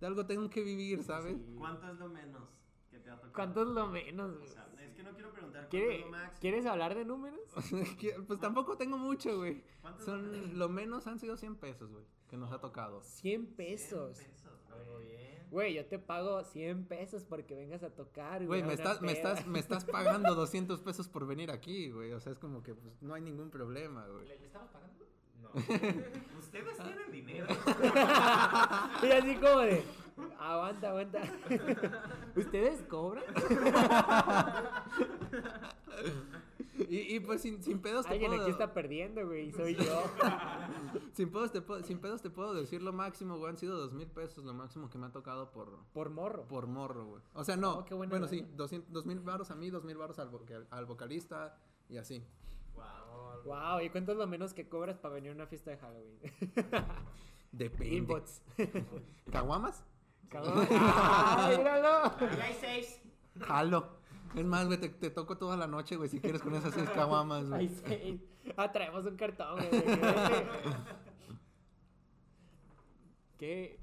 [0.00, 1.36] de algo tengo que vivir, ¿sabes?
[1.38, 1.54] Sí.
[1.56, 2.42] ¿Cuánto es lo menos
[2.90, 3.32] que te ha tocado?
[3.32, 4.48] ¿Cuánto es lo menos, O güey?
[4.48, 6.40] sea, que no quiero preguntar cuánto ¿Quiere- es lo máximo.
[6.40, 7.40] ¿Quieres hablar de números?
[8.26, 9.62] Pues tampoco tengo mucho, güey.
[10.04, 13.02] Son, lo menos han sido 100 pesos, güey, que nos ha tocado.
[13.02, 14.16] 100 pesos.
[14.18, 14.80] 100 pesos, güey.
[14.80, 15.26] Algo bien.
[15.50, 19.12] Güey, yo te pago 100 pesos porque vengas a tocar, Güey, a me estás, me,
[19.12, 22.12] estás, me estás pagando 200 pesos por venir aquí, güey.
[22.12, 24.26] O sea, es como que pues, no hay ningún problema, güey.
[24.26, 25.06] ¿Le, le estabas pagando?
[25.40, 25.50] No.
[26.38, 27.46] Ustedes tienen dinero.
[29.02, 29.84] Y así como de,
[30.38, 31.22] aguanta, aguanta.
[32.36, 33.24] ¿Ustedes cobran?
[36.90, 38.42] Y, y, pues sin, sin pedos te Alguien puedo...
[38.42, 40.02] aquí está perdiendo, güey, soy yo.
[41.14, 43.48] Sin pedos, te puedo, sin pedos te puedo decir lo máximo, güey.
[43.50, 46.44] Han sido dos mil pesos lo máximo que me ha tocado por, Por morro.
[46.46, 47.22] por morro, güey.
[47.32, 47.78] O sea, no.
[47.90, 50.84] Oh, bueno, sí, 200 dos mil baros a mí, dos mil baros al, vocal- al
[50.84, 51.56] vocalista
[51.88, 52.22] y así.
[52.74, 53.42] Wow.
[53.46, 56.18] Wow, ¿y cuánto es lo menos que cobras para venir a una fiesta de Halloween?
[57.52, 58.22] Depende.
[59.32, 59.82] ¿Caguamas?
[60.28, 60.66] Cabrón.
[60.70, 62.02] ¡Ah, míralo!
[62.30, 63.00] Ahí hay seis.
[63.40, 63.96] Jalo.
[64.34, 66.88] Es más, güey, te, te toco toda la noche, güey, si quieres con esas seis
[66.90, 68.00] caguamas, Ay, güey.
[68.00, 68.26] sí.
[68.56, 69.70] Ah, traemos un cartón, güey.
[73.38, 73.80] Qué.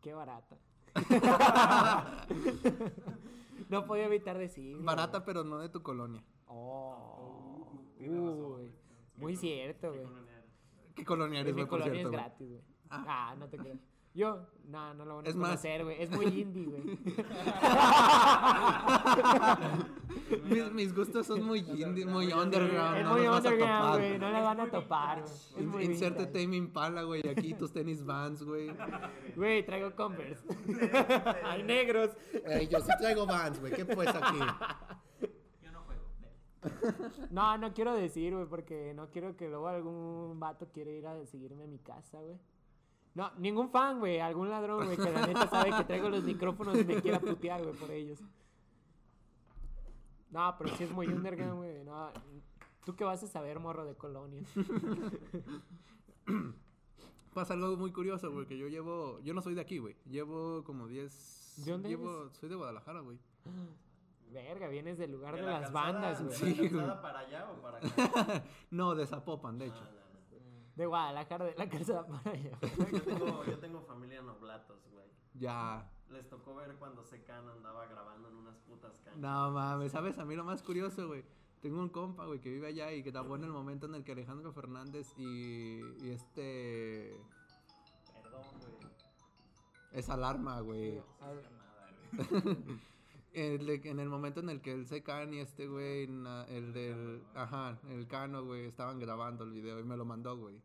[0.00, 0.56] Qué barata.
[3.68, 4.78] no podía evitar decir.
[4.80, 6.22] Barata, pero no de tu colonia.
[6.46, 7.68] Oh.
[7.98, 8.06] Uy.
[8.08, 8.72] güey.
[9.16, 10.06] Muy cierto, güey.
[10.94, 12.62] ¿Qué colonia En eres, mi güey, por colonia cierto, es gratis, güey.
[12.90, 13.04] Ah.
[13.08, 13.76] Ah, no te creo.
[14.16, 16.02] Yo, no, no lo van a Es más- conocer, güey.
[16.02, 16.82] Es muy indie, güey.
[20.44, 22.96] Mis, mis gustos son muy indie, muy underground.
[22.96, 24.18] es no muy underground, güey.
[24.18, 25.22] No le van a topar,
[25.70, 25.84] güey.
[25.86, 26.26] Inserte.
[26.26, 28.72] Tame Impala, güey, aquí tus tenis Vans, güey.
[29.36, 30.42] Güey, traigo Converse.
[31.44, 32.10] Hay negros.
[32.70, 34.38] Yo sí traigo Vans, güey, ¿qué pues aquí?
[35.62, 36.02] Yo no juego.
[37.30, 41.24] No, no quiero decir, güey, porque no quiero que luego algún vato quiera ir a
[41.26, 42.38] seguirme a mi casa, güey.
[43.16, 44.20] No, ningún fan, güey.
[44.20, 47.62] Algún ladrón, güey, que la neta sabe que traigo los micrófonos y me quiera putear,
[47.62, 48.20] güey, por ellos.
[50.30, 51.82] No, pero sí es muy underground, güey.
[51.82, 52.10] No,
[52.84, 54.42] ¿Tú qué vas a saber, morro de colonia?
[57.34, 59.94] Pasa algo muy curioso, güey, que yo llevo, yo no soy de aquí, güey.
[60.06, 63.18] Llevo como 10 ¿De dónde llevo, soy de Guadalajara, güey.
[64.32, 66.54] Verga, vienes del lugar de, la las calzada- bandas, güey.
[66.68, 68.44] ¿De la para allá o para acá?
[68.70, 69.82] No, de Zapopan, de hecho.
[70.76, 70.82] No, no.
[70.82, 72.58] De Guadalajara, de la calzada para allá.
[72.92, 75.06] Yo tengo, yo tengo familia en Oblatos, güey.
[75.34, 75.90] Ya.
[76.10, 79.16] Les tocó ver cuando Secan andaba grabando en unas putas canchas.
[79.16, 80.18] No mames, ¿sabes?
[80.18, 81.24] A mí lo más curioso, güey.
[81.62, 84.04] Tengo un compa, güey, que vive allá y que grabó en el momento en el
[84.04, 87.18] que Alejandro Fernández y, y este
[88.22, 88.92] Perdón, güey.
[89.92, 91.02] es alarma, güey.
[91.20, 91.90] A ver, Nada,
[92.44, 92.80] güey.
[93.36, 96.72] El de- en el momento en el que el Secan y este güey, na- el
[96.72, 100.60] del, ajá, el Cano, güey, estaban grabando el video y me lo mandó, güey.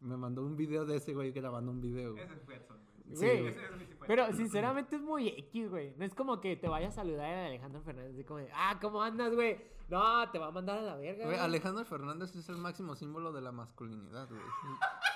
[0.00, 2.12] Me mandó un video de ese güey grabando un video.
[2.12, 2.22] güey.
[2.24, 2.94] Ese Edson, güey.
[3.16, 3.46] Sí, Güey.
[3.48, 5.94] Ese es mi Pero sinceramente es muy X, güey.
[5.96, 8.14] No es como que te vaya a saludar a Alejandro Fernández.
[8.14, 9.56] Así como de, ah, ¿cómo andas, güey?
[9.88, 11.24] No, te va a mandar a la verga.
[11.24, 11.38] Güey, güey.
[11.44, 14.40] Alejandro Fernández es el máximo símbolo de la masculinidad, güey.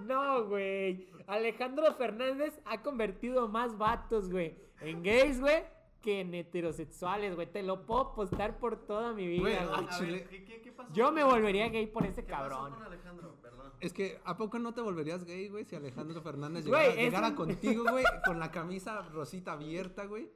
[0.00, 1.08] No, güey.
[1.26, 5.62] Alejandro Fernández ha convertido más vatos, güey, en gays, güey,
[6.02, 7.46] que en heterosexuales, güey.
[7.50, 9.56] Te lo puedo postar por toda mi vida, güey.
[9.56, 10.92] A ver, ¿qué, qué, qué pasó?
[10.92, 12.74] Yo me volvería gay por ese ¿Qué pasó cabrón.
[12.74, 13.36] con Alejandro?
[13.42, 13.72] Perdón.
[13.80, 17.04] Es que, ¿a poco no te volverías gay, güey, si Alejandro Fernández Güey, llegara, es
[17.06, 20.28] llegara un- contigo, güey, con la camisa rosita abierta, güey?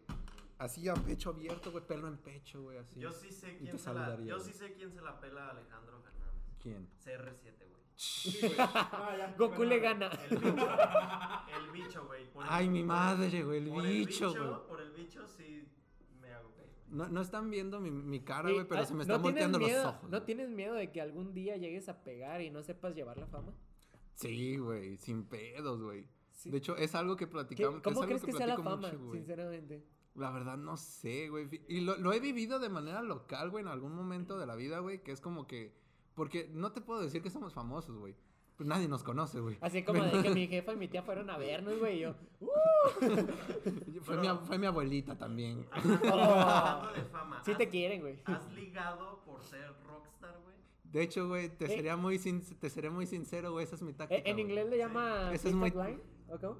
[0.59, 3.01] Así a pecho abierto, güey, pelo en pecho, güey, así.
[3.01, 4.47] Yo sí sé Y quién te se la, saludaría, yo güey.
[4.47, 6.43] sí sé quién se la pela a Alejandro Fernández.
[6.63, 6.89] ¿Quién?
[7.05, 7.74] CR7, güey.
[7.97, 8.53] Sí, güey.
[8.57, 10.11] No, ya, Goku le gana.
[10.31, 10.69] El bicho.
[11.65, 12.31] el bicho, güey.
[12.33, 14.69] Por el- Ay, mi madre, güey, el por bicho, güey.
[14.69, 15.65] Por el bicho sí
[16.21, 16.67] me hago güey.
[16.89, 19.59] No, no están viendo mi, mi cara, güey, pero ah, se me ¿no están volteando
[19.59, 20.03] los ojos.
[20.05, 20.25] ¿No güey.
[20.25, 23.53] tienes miedo de que algún día llegues a pegar y no sepas llevar la fama?
[24.15, 26.07] Sí, güey, sin pedos, güey.
[26.31, 26.51] Sí.
[26.51, 27.77] De hecho, es algo que ¿Qué- platicamos.
[27.77, 29.85] es ¿Cómo algo crees que, sea la fama, mucho, sinceramente?
[30.17, 31.49] La verdad no sé, güey.
[31.69, 34.79] Y lo, lo he vivido de manera local, güey, en algún momento de la vida,
[34.81, 35.84] güey, que es como que...
[36.15, 38.15] Porque no te puedo decir que somos famosos, güey.
[38.57, 39.59] Pues nadie nos conoce, güey.
[39.61, 42.15] Así como de que mi jefa y mi tía fueron a vernos, güey, y yo...
[42.41, 42.47] ¡uh!
[44.03, 45.67] Fue, mi, ab- fue mi abuelita también.
[45.75, 47.43] De fama.
[47.45, 48.21] Sí te ¿has- quieren, güey.
[48.27, 50.55] ¿Has ligado por ser rockstar, güey?
[50.85, 51.69] De hecho, güey, te, Eh.
[51.77, 54.21] sería muy sin- te seré muy sincero, güey, esa es mi táctica.
[54.21, 54.45] Eh, En güey.
[54.47, 56.57] inglés le llama Ese es pickup muy- line, ¿o cómo?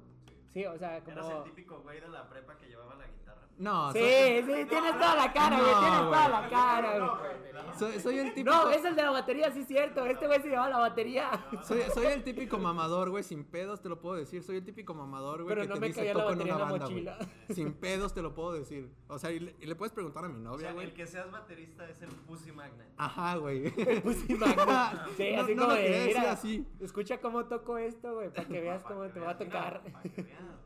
[0.49, 1.37] Sí, o sea, Eras como...
[1.37, 3.24] el típico güey de la prepa que llevaba la guitarra.
[3.57, 7.77] No, Sí, soy, sí, tienes toda la cara, güey, No, tienes toda la cara, güey.
[7.79, 8.53] soy, soy el típico.
[8.55, 10.05] No, es el de la batería, sí es cierto.
[10.05, 11.29] Este güey se llevaba la batería.
[11.63, 14.43] Soy, soy el típico mamador, güey, sin pedos te lo puedo decir.
[14.43, 16.65] Soy el típico mamador, güey, Pero que no te me dice toco en batería una
[16.65, 17.09] banda, güey.
[17.55, 18.89] Sin pedos te lo puedo decir.
[19.07, 20.87] O sea, y le, y le puedes preguntar a mi O novia, sea, güey.
[20.87, 22.87] el que seas baterista es el Pussy Magnet.
[22.97, 23.69] Ajá, güey.
[24.03, 24.65] Pussy Magnet.
[25.15, 26.67] Sí, No- así no como lo de, quería decir mira, así.
[26.81, 29.81] escucha cómo toco esto, güey, para que veas cómo te va a tocar.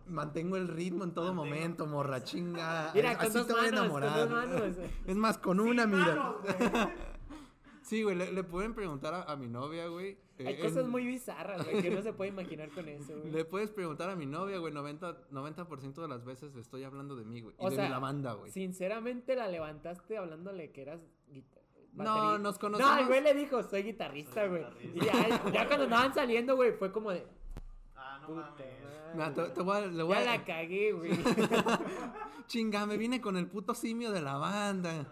[0.07, 2.78] Mantengo el ritmo en todo momento, morra chinga.
[2.93, 4.29] Mira, con Así dos te voy a enamorar.
[4.29, 4.75] manos.
[5.07, 6.05] Es más, con una, mira.
[6.15, 6.69] manos, güey.
[7.81, 10.15] Sí, güey, le, le pueden preguntar a, a mi novia, güey.
[10.37, 13.31] eh, Hay en- cosas muy bizarras, güey, que no se puede imaginar con eso, güey.
[13.31, 17.25] Le puedes preguntar a mi novia, güey, 90%, 90 de las veces estoy hablando de
[17.25, 17.55] mí, güey.
[17.59, 18.51] Y O de sea, mi la banda, güey.
[18.51, 21.65] Sinceramente la levantaste hablándole que eras guitarra.
[21.93, 22.99] No, nos No, conocemos.
[22.99, 24.63] el güey le dijo, soy guitarrista, Soy güey.
[24.93, 24.97] guitarrista.
[24.97, 25.05] Y
[25.49, 27.25] ya, ya cuando andaban saliendo, güey, fue como de.
[28.21, 28.51] No Puta mames.
[28.51, 29.53] madre, Mira, te, güey.
[29.53, 31.11] te voy a, le voy Ya a- la cagué, güey.
[32.47, 35.05] Chinga, me vine con el puto simio de la banda.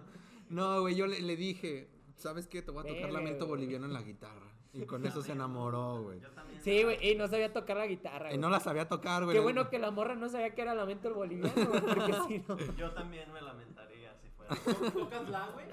[0.50, 2.62] No, güey, yo le, le dije, ¿sabes qué?
[2.62, 4.46] Te voy a tocar lamento boliviano en la guitarra.
[4.74, 6.20] Y con eso se enamoró, güey.
[6.20, 6.62] Yo también.
[6.62, 8.32] Sí, güey, y no sabía tocar la guitarra.
[8.34, 9.36] Y no la sabía tocar, güey.
[9.36, 12.40] Qué bueno que la morra no sabía que era lamento el boliviano, güey, porque si
[12.48, 12.58] no.
[12.76, 14.56] Yo también me lamentaría si fuera.
[14.94, 15.66] ¿Tocas la, güey?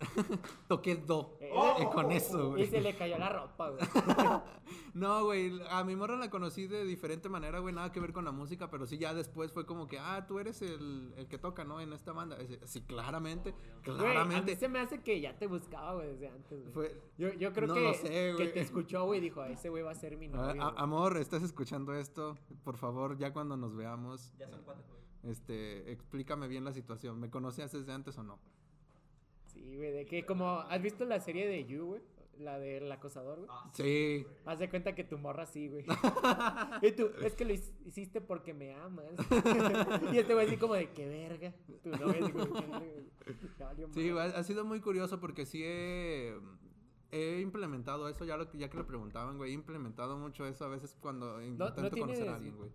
[0.68, 1.36] Toqué do.
[1.40, 1.50] Eh,
[1.82, 2.66] Y con eso, Y güey.
[2.66, 3.80] se le cayó la ropa, güey.
[4.94, 8.24] No, güey, a mi morra la conocí de diferente manera, güey, nada que ver con
[8.24, 11.38] la música, pero sí ya después fue como que, ah, tú eres el, el que
[11.38, 11.80] toca, ¿no?
[11.80, 12.36] En esta banda.
[12.64, 14.56] Sí, claramente, Güey, a mí claramente.
[14.56, 16.72] se me hace que ya te buscaba, güey, desde antes, güey.
[16.72, 19.68] Fue, Yo, yo creo No que, lo sé, que te escuchó, güey, y dijo, ese
[19.70, 20.62] güey va a ser mi novio.
[20.62, 20.74] a- güey".
[20.82, 22.36] amor, ¿estás escuchando esto?
[22.64, 24.84] Por favor, ya cuando nos veamos, Ya son cuatro,
[25.22, 25.32] güey.
[25.32, 27.18] este, explícame bien la situación.
[27.20, 28.38] ¿Me conocías desde antes o no?
[29.60, 32.02] Sí, güey, de que como, ¿has visto la serie de You, güey?
[32.38, 33.50] La del acosador, güey.
[33.52, 34.26] Ah, Sí.
[34.46, 35.84] Haz de cuenta que tu morra sí, güey.
[36.82, 39.04] y tú, es que lo hic- hiciste porque me amas.
[40.14, 41.52] y este güey así como de, qué verga.
[41.82, 43.92] Tu novia así como, "Qué verga, güey".
[43.92, 46.34] Sí, güey, ha sido muy curioso porque sí he,
[47.12, 50.64] he implementado eso, ya, lo, que- ya que le preguntaban, güey, he implementado mucho eso
[50.64, 52.70] a veces cuando intento conocer tienes- a alguien, güey.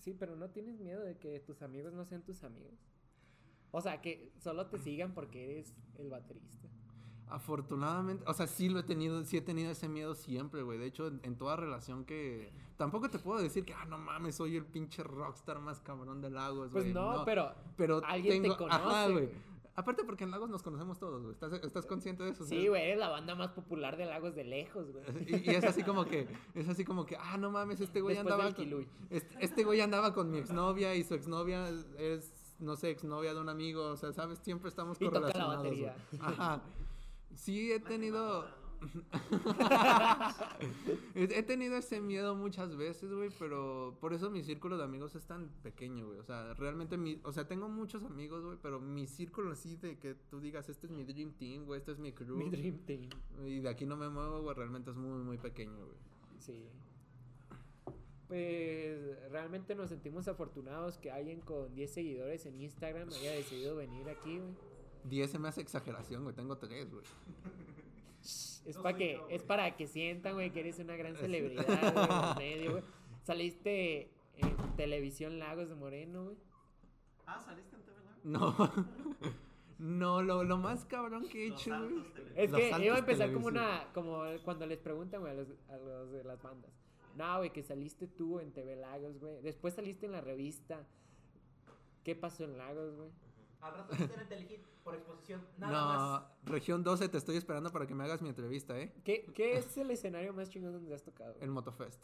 [0.00, 2.74] Sí, pero ¿no tienes miedo de que tus amigos no sean tus amigos?
[3.72, 6.68] O sea, que solo te sigan porque eres el baterista.
[7.28, 10.78] Afortunadamente, o sea, sí lo he tenido, sí he tenido ese miedo siempre, güey.
[10.78, 12.52] De hecho, en, en toda relación que...
[12.76, 16.30] Tampoco te puedo decir que, ah, no mames, soy el pinche rockstar más cabrón de
[16.30, 16.94] Lagos, Pues güey.
[16.94, 19.26] no, pero pero alguien te tengo- Ajá, conoce, güey.
[19.26, 19.56] güey.
[19.78, 21.32] Aparte porque en Lagos nos conocemos todos, güey.
[21.34, 22.44] ¿Estás, estás consciente de eso?
[22.46, 25.04] sí, güey, eres la banda más popular de Lagos de lejos, güey.
[25.44, 28.14] Y, y es así como que, es así como que, ah, no mames, este güey
[28.14, 32.35] Después andaba del con, este, este güey andaba con mi exnovia y su exnovia es,
[32.58, 35.66] no sé, exnovia de un amigo, o sea, sabes, siempre estamos Y toca la correlacionados.
[35.66, 35.82] güey.
[35.82, 35.96] batería.
[36.20, 36.62] Ajá.
[37.34, 38.46] Sí he tenido,
[41.14, 45.14] he he tenido ese miedo muchas veces, güey, pero por eso mi círculo de amigos
[45.14, 46.18] es tan pequeño, güey.
[46.18, 49.98] O sea, realmente mi, o sea, tengo muchos amigos, güey, pero mi círculo así de
[49.98, 52.36] que tú digas, este es mi dream team, güey, este es mi crew.
[52.36, 53.08] Mi dream team.
[53.44, 55.96] Y de aquí no me muevo, güey, realmente es muy, muy pequeño, güey.
[56.38, 56.64] Sí.
[58.28, 64.08] Pues realmente nos sentimos afortunados que alguien con 10 seguidores en Instagram haya decidido venir
[64.08, 64.54] aquí, güey.
[65.04, 66.34] 10 se me hace exageración, güey.
[66.34, 67.04] Tengo 3, güey.
[68.22, 71.14] Es, No pa soy que, yo, es para que sientan, güey, que eres una gran
[71.16, 72.84] celebridad, güey, medio, güey.
[73.22, 76.36] Saliste en Televisión Lagos de Moreno, güey.
[77.26, 78.18] Ah, ¿saliste en TV Lago?
[78.24, 79.36] No.
[79.78, 82.02] No, lo, lo más cabrón que he Los hecho, güey.
[82.34, 85.76] Es que iba a empezar como una, como cuando les preguntan, güey, a los, a
[85.76, 86.70] los de las bandas.
[87.16, 89.40] No, güey, que saliste tú en TV Lagos, güey.
[89.40, 90.86] Después saliste en la revista.
[92.04, 93.10] ¿Qué pasó en Lagos, güey?
[93.60, 95.44] Al rato en Telehit por exposición.
[95.58, 96.22] Nada no, más.
[96.44, 98.92] región 12, te estoy esperando para que me hagas mi entrevista, ¿eh?
[99.02, 101.32] ¿Qué, ¿Qué es el escenario más chingón donde has tocado?
[101.32, 101.44] güey?
[101.44, 102.00] El Motofest.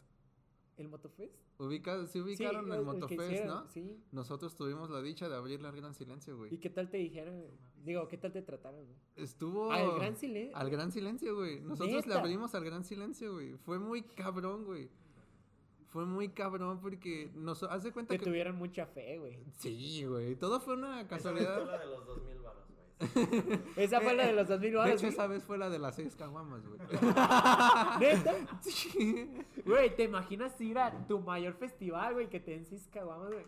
[0.83, 1.35] ¿El Motofest?
[1.59, 3.69] Ubica, sí ubicaron Sí, el que Motofest, hicieron, ¿no?
[3.69, 4.03] Sí.
[4.11, 6.59] Nosotros tuvimos la dicha de abrirle al Gran Silencio, ¿Y güey.
[6.59, 7.39] qué tal te dijeron?
[7.41, 7.51] güey?
[7.85, 8.85] Digo, ¿qué tal te trataron?
[8.85, 8.97] güey?
[9.17, 9.71] Estuvo...
[9.73, 10.57] Al Gran Silencio.
[10.57, 11.61] Al Gran Silencio, güey.
[11.61, 13.57] Nosotros le abrimos al Gran Silencio, güey.
[13.59, 14.89] Fue muy cabrón, güey.
[15.89, 17.63] Fue muy cabrón porque nos...
[17.65, 18.25] Haz de cuenta Te que...
[18.25, 19.45] tuvieron mucha fe, güey.
[19.59, 20.37] Sí, güey.
[20.37, 21.57] Todo fue una Esa casualidad.
[21.63, 22.62] fue la de los 2000 baros.
[23.77, 25.13] Esa fue la de los 2000 De baros, hecho, güey.
[25.13, 26.79] esa vez fue la de las seis caguamas, güey.
[28.01, 28.35] ¿Neta?
[28.63, 29.31] Sí.
[29.65, 33.45] Güey, ¿te imaginas ir a tu mayor festival, güey, que te den seis caguamas, güey?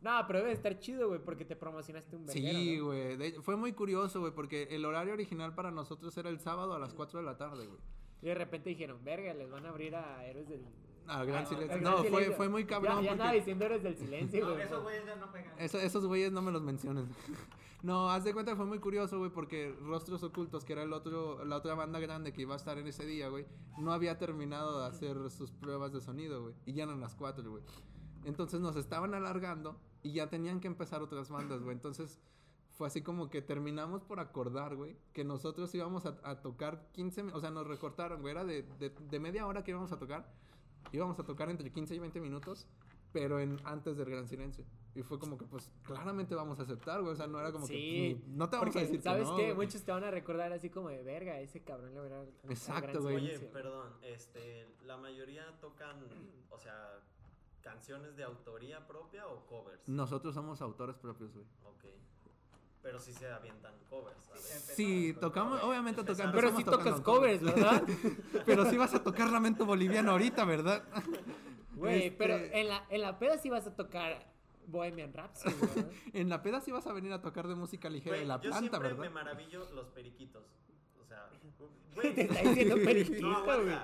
[0.00, 3.16] No, pero debe estar chido, güey, porque te promocionaste un verguero, Sí, güey.
[3.16, 6.78] De- Fue muy curioso, güey, porque el horario original para nosotros era el sábado a
[6.78, 7.78] las 4 de la tarde, güey.
[8.20, 10.62] Y de repente dijeron, verga, les van a abrir a Héroes del...
[11.06, 11.80] Al Gran al Silencio.
[11.80, 12.36] Gran No, fue, Silencio.
[12.36, 13.02] fue muy Ya, cabrón.
[13.02, 14.62] ya andaba porque diciendo Héroes del Silencio, No, güey.
[14.66, 15.52] esos güeyes ya no juegan.
[15.58, 17.04] eso- esos güeyes no me los menciones.
[17.82, 20.92] no, haz de cuenta que fue muy curioso, güey, porque Rostros Ocultos, que era el
[20.92, 23.46] otro, la otra banda grande que iba a estar en ese día, güey,
[23.78, 26.54] no había terminado de hacer sus pruebas de sonido, güey.
[26.66, 27.62] Y ya eran las 4, güey.
[28.24, 31.74] Entonces nos estaban alargando y ya tenían que empezar otras bandas, güey.
[31.74, 32.20] Entonces
[32.70, 37.24] fue así como que terminamos por acordar, güey, que nosotros íbamos a, a tocar 15,
[37.24, 39.98] mi- o sea, nos recortaron, güey, era de, de, de media hora que íbamos a
[39.98, 40.32] tocar.
[40.90, 42.66] Íbamos a tocar entre 15 y 20 minutos,
[43.12, 44.64] pero en, antes del Gran Silencio.
[44.94, 47.12] Y fue como que, pues, claramente vamos a aceptar, güey.
[47.12, 49.02] O sea, no era como Sí, que, pues, no te vamos Porque, a decir que
[49.02, 49.52] ¿sabes no, qué?
[49.54, 49.66] güey.
[49.66, 52.22] Muchos te van a recordar así como de verga, ese cabrón le verá.
[52.44, 53.16] Exacto, gran güey.
[53.16, 53.52] Oye, silencio".
[53.52, 55.96] perdón, este, la mayoría tocan,
[56.50, 57.00] o sea,
[57.62, 59.88] canciones de autoría propia o covers.
[59.88, 61.46] Nosotros somos autores propios, güey.
[61.64, 61.84] Ok.
[62.82, 64.72] Pero sí se avientan covers, ¿sabes?
[64.74, 66.34] Sí, tocamos, obviamente tocamos.
[66.34, 67.82] Pero sí tocas covers, ¿verdad?
[68.46, 70.82] Pero sí vas a tocar Lamento Boliviano ahorita, ¿verdad?
[71.74, 74.26] Güey, Este- pero en la, en la peda sí vas a tocar
[74.66, 75.90] Bohemian Rhapsody, ¿verdad?
[76.12, 78.50] En la peda sí vas a venir a tocar de música ligera de la yo
[78.50, 78.98] planta, siempre ¿verdad?
[78.98, 80.42] me maravillo los periquitos.
[81.00, 81.28] O sea,
[81.94, 82.14] güey.
[82.14, 83.76] Te está diciendo periquito, No, güey.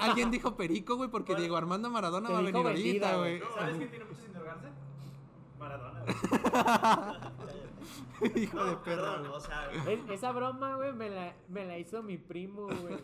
[0.00, 3.38] Alguien dijo perico, güey, porque Bueno, Diego Armando Maradona va a venir ahorita, güey.
[3.40, 3.50] güey.
[3.54, 4.68] ¿Sabes quién tiene mucho sin drogarse?
[5.58, 6.04] Maradona.
[8.36, 9.30] Hijo de No, güey.
[9.32, 12.96] o sea, Es- esa broma, güey, me la, me la hizo mi primo, güey.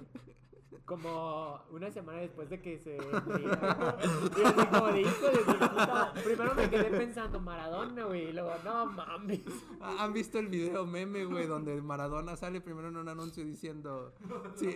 [0.84, 3.96] Como una semana después de que se muriera.
[4.36, 6.12] Y así como de hijo de mi puta.
[6.24, 8.30] Primero me quedé pensando Maradona, güey.
[8.30, 9.40] Y luego, no mames.
[9.80, 14.12] ¿Han visto el video meme, güey, donde Maradona sale primero en un anuncio diciendo...
[14.56, 14.74] Sí.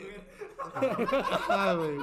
[1.49, 1.99] Ah, güey.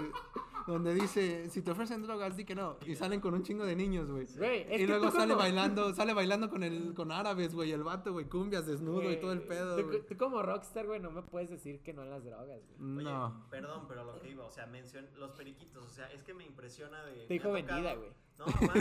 [0.66, 2.78] Donde dice, si te ofrecen drogas, di que no.
[2.86, 4.26] Y salen con un chingo de niños, güey.
[4.72, 8.26] Y luego sale como- bailando, sale bailando con el, con árabes, güey, el vato, güey,
[8.30, 10.06] cumbias, desnudo y todo el pedo, tú, güey.
[10.06, 12.96] tú como rockstar, güey, no me puedes decir que no a las drogas, güey.
[12.98, 13.46] Oye, No.
[13.50, 16.46] perdón, pero lo que iba, o sea, mencion los periquitos, o sea, es que me
[16.46, 17.26] impresiona de...
[17.28, 18.10] Te dijo vendida, güey.
[18.40, 18.74] No, man,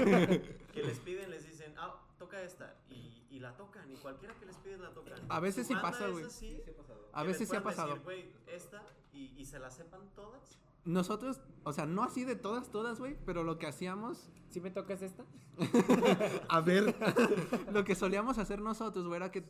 [0.72, 4.46] que les piden, les dicen, ah, toca esta, y, y la tocan, y cualquiera que
[4.46, 5.18] les pides la tocan.
[5.28, 6.24] A veces sí pasa, güey.
[6.24, 7.08] así, Sí ha pasado.
[7.12, 7.88] A veces sí ha pasado.
[7.88, 10.58] decir, güey, esta, y, y se la sepan todas.
[10.84, 14.70] Nosotros, o sea, no así de todas, todas, güey, pero lo que hacíamos ¿Sí me
[14.70, 15.24] tocas esta?
[16.50, 16.94] A ver,
[17.72, 19.44] lo que solíamos hacer nosotros, güey, era que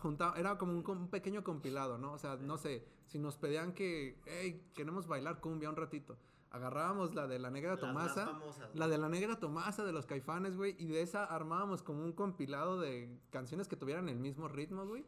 [0.00, 2.12] juntaba, era como un, un pequeño compilado, ¿no?
[2.12, 6.18] O sea, no sé, si nos pedían que, hey, queremos bailar cumbia un ratito,
[6.50, 8.74] agarrábamos la de la negra Las más Tomasa, famosas.
[8.74, 12.12] la de la negra Tomasa de los caifanes, güey, y de esa armábamos como un
[12.12, 15.04] compilado de canciones que tuvieran el mismo ritmo, güey.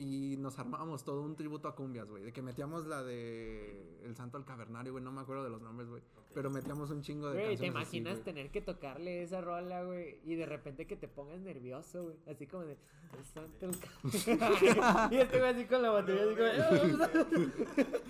[0.00, 2.22] Y nos armábamos todo un tributo a cumbias, güey.
[2.22, 5.04] De que metíamos la de El Santo al Cavernario, güey.
[5.04, 6.02] No me acuerdo de los nombres, güey.
[6.32, 9.82] Pero metíamos un chingo de Güey, ¿te canciones así, imaginas tener que tocarle esa rola,
[9.84, 10.18] güey?
[10.24, 12.16] Y de repente que te pongas nervioso, güey.
[12.26, 12.78] Así como de.
[13.18, 15.08] "El santo el ca-".
[15.12, 17.84] y este güey así con la batería, así como.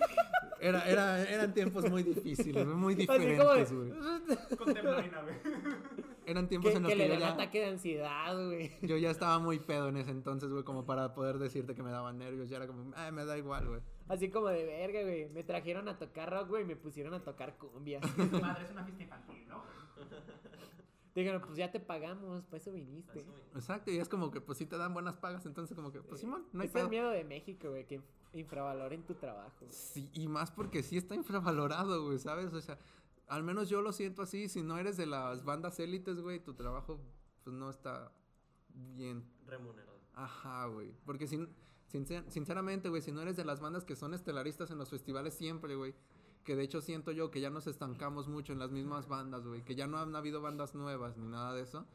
[0.61, 3.89] Era, era, eran tiempos muy difíciles, muy diferentes, güey.
[3.89, 4.55] de.
[4.57, 5.35] Con temblorina, güey.
[6.25, 8.71] Eran tiempos Que, en los que que, le yo, ya, ataque de ansiedad, güey.
[8.83, 11.91] yo ya estaba muy pedo en ese entonces, güey, como para poder decirte que me
[11.91, 12.47] daban nervios.
[12.49, 13.81] Ya era como, ah, me da igual, güey.
[14.07, 15.29] Así como de verga, güey.
[15.29, 17.99] Me trajeron a tocar rock, güey, y me pusieron a tocar cumbia.
[18.31, 19.63] Tu madre es una fiesta infantil, ¿no?
[21.13, 23.19] Dijeron, pues ya te pagamos, para eso viniste.
[23.19, 23.41] Eso, güey.
[23.55, 26.21] Exacto, y es como que, pues sí te dan buenas pagas, entonces como que, pues
[26.21, 26.89] Simón, no hay es el pedo.
[26.89, 28.03] miedo de México, güey, que inf-
[28.33, 29.51] infravaloren tu trabajo.
[29.59, 29.71] güey.
[29.73, 32.53] Sí, y más porque sí está infravalorado, güey, ¿sabes?
[32.53, 32.77] O sea,
[33.31, 36.53] al menos yo lo siento así, si no eres de las bandas élites, güey, tu
[36.53, 36.99] trabajo,
[37.43, 38.11] pues no está
[38.95, 39.23] bien.
[39.47, 39.99] Remunerado.
[40.13, 40.93] Ajá, güey.
[41.05, 41.47] Porque sin,
[41.91, 45.33] sincer- sinceramente, güey, si no eres de las bandas que son estelaristas en los festivales
[45.33, 45.93] siempre, güey.
[46.43, 49.63] Que de hecho siento yo que ya nos estancamos mucho en las mismas bandas, güey.
[49.63, 51.85] Que ya no han habido bandas nuevas ni nada de eso.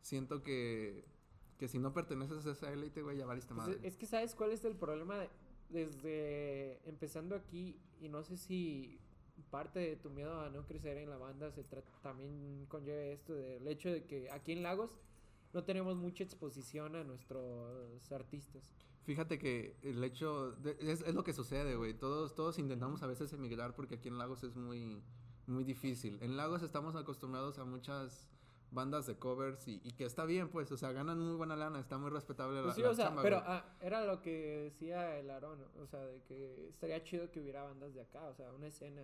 [0.00, 1.04] Siento que,
[1.58, 3.80] que si no perteneces a esa élite, güey, ya valiste Pues, madre.
[3.86, 5.28] es que sabes cuál es el problema de-
[5.68, 9.00] desde empezando aquí y no sé si
[9.50, 11.62] parte de tu miedo a no crecer en la banda se
[12.02, 14.98] también conlleve esto del hecho de que aquí en Lagos
[15.52, 18.74] no tenemos mucha exposición a nuestros artistas.
[19.04, 21.94] Fíjate que el hecho, de- es, es lo que sucede, güey.
[21.94, 25.02] Todos, todos intentamos a veces emigrar porque aquí en Lagos es muy,
[25.46, 26.18] muy difícil.
[26.20, 28.28] En Lagos estamos acostumbrados a muchas
[28.70, 31.80] bandas de covers y, y que está bien, pues, o sea, ganan muy buena lana,
[31.80, 34.60] está muy respetable la, Pues sí, la o sea, chamba, pero ah, era lo que
[34.64, 38.34] decía el Aarón, o sea, de que estaría chido que hubiera bandas de acá, o
[38.34, 39.02] sea, una escena.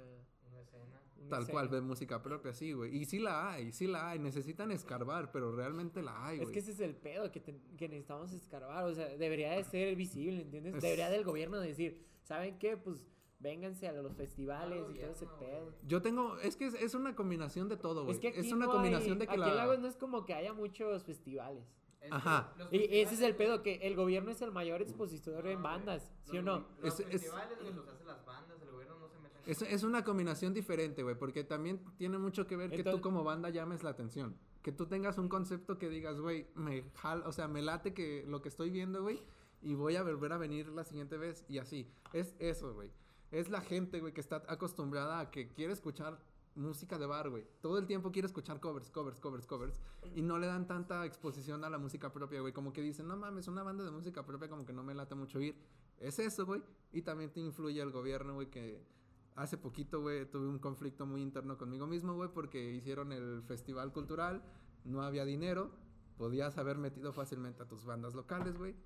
[0.51, 1.01] Una escena.
[1.19, 2.95] una Tal cual, de música propia, sí, güey.
[2.97, 4.19] Y sí la hay, sí la hay.
[4.21, 6.53] Necesitan escarbar, pero realmente la hay, Es güey.
[6.53, 8.85] que ese es el pedo que, te- que necesitamos escarbar.
[8.85, 10.75] O sea, debería de ser visible, ¿entiendes?
[10.77, 12.77] Es- Debería del gobierno decir, ¿saben qué?
[12.77, 13.03] Pues
[13.45, 15.75] vénganse a los festivales y todo ese gobierno, pedo.
[15.87, 18.15] Yo tengo, es que es, es una combinación de todo, güey.
[18.17, 19.49] Es que aquí una no combinación hay- de que aquí la...
[19.51, 21.63] en Lagos no es como que haya muchos festivales.
[22.01, 22.53] Es Ajá.
[22.71, 25.63] Y ese es el pedo, que el gobierno es el mayor expositor no, en güey,
[25.63, 26.67] bandas, ¿sí o no?
[26.83, 29.51] Los Es- es- festivales, güey, los hacen las bandas, el gobierno no se mete en
[29.51, 33.25] Es, es una combinación diferente, güey, porque también tiene mucho que ver que tú como
[33.25, 34.37] banda llames la atención.
[34.63, 38.25] Que tú tengas un concepto que digas, güey, me jal, o sea, me late que
[38.27, 39.23] lo que estoy viendo, güey,
[39.63, 41.91] y voy a volver a venir la siguiente vez y así.
[42.13, 42.91] Es eso, güey.
[43.35, 46.21] Es la gente, güey, que está acostumbrada a que quiere escuchar
[46.55, 47.45] música de bar, güey.
[47.61, 49.81] Todo el tiempo quiere escuchar covers, covers, covers, covers.
[50.15, 52.53] Y no le dan tanta exposición a la música propia, güey.
[52.53, 55.17] Como que dicen, no mames, una banda de música propia como que no me late
[55.17, 55.61] mucho ir.
[55.99, 56.63] Es eso, güey.
[56.93, 58.87] Y también te influye el gobierno, güey, que
[59.35, 63.93] hace poquito, güey, tuve un conflicto muy interno conmigo mismo, güey, porque hicieron el festival
[63.93, 64.45] cultural,
[64.85, 65.73] no había dinero,
[66.17, 68.77] podías haber metido fácilmente a tus bandas locales, güey.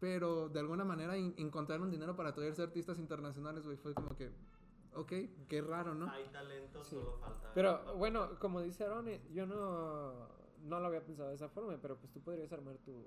[0.00, 3.76] Pero de alguna manera in- encontraron dinero para traerse artistas internacionales, güey.
[3.76, 4.30] Fue como que,
[4.94, 5.12] ok,
[5.48, 6.10] qué raro, ¿no?
[6.10, 6.96] Hay talento, Sí.
[6.96, 7.52] solo falta.
[7.54, 10.28] Pero bueno, como dice Aaron, eh, yo no,
[10.62, 13.04] no lo había pensado de esa forma, pero pues tú podrías armar tu,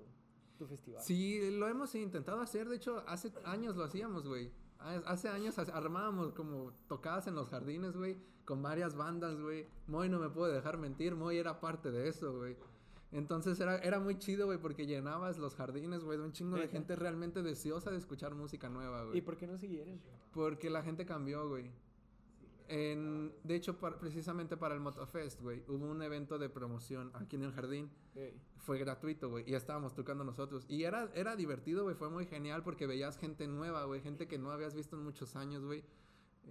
[0.58, 1.00] tu festival.
[1.02, 2.68] Sí, lo hemos intentado hacer.
[2.68, 4.50] De hecho, hace años lo hacíamos, güey.
[4.80, 9.66] Ha- Hace años armábamos como tocadas en los jardines, güey, con varias bandas, güey.
[9.86, 12.56] Moy no me puede dejar mentir, Moy era parte de eso, güey.
[13.10, 16.68] Entonces era, era muy chido, güey, porque llenabas los jardines, güey, de un chingo de
[16.68, 19.20] gente realmente deseosa de escuchar música nueva, ¿Y güey.
[19.22, 19.98] por qué no siguieron?
[20.32, 21.70] Porque la gente cambió, güey.
[22.68, 27.44] En, de hecho, precisamente para el Motofest, güey, hubo un evento de promoción aquí en
[27.44, 27.90] el jardín
[28.58, 29.44] fue gratuito, güey.
[29.46, 30.66] Y estábamos tocando nosotros.
[30.68, 31.94] Y era, era divertido, güey.
[31.94, 34.00] Fue muy genial porque veías gente nueva, güey.
[34.00, 35.82] Gente que no habías visto en muchos años, güey.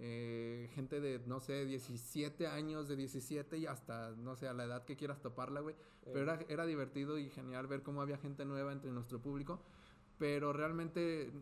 [0.00, 4.64] Eh, gente de, no sé, 17 años, de 17 y hasta, no sé, a la
[4.64, 5.74] edad que quieras toparla, güey.
[6.04, 9.60] Pero era, era divertido y genial ver cómo había gente nueva entre nuestro público.
[10.18, 11.32] Pero realmente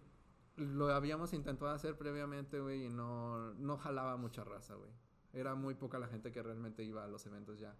[0.57, 4.91] lo habíamos intentado hacer previamente, güey, y no, no jalaba mucha raza, güey.
[5.33, 7.75] Era muy poca la gente que realmente iba a los eventos ya.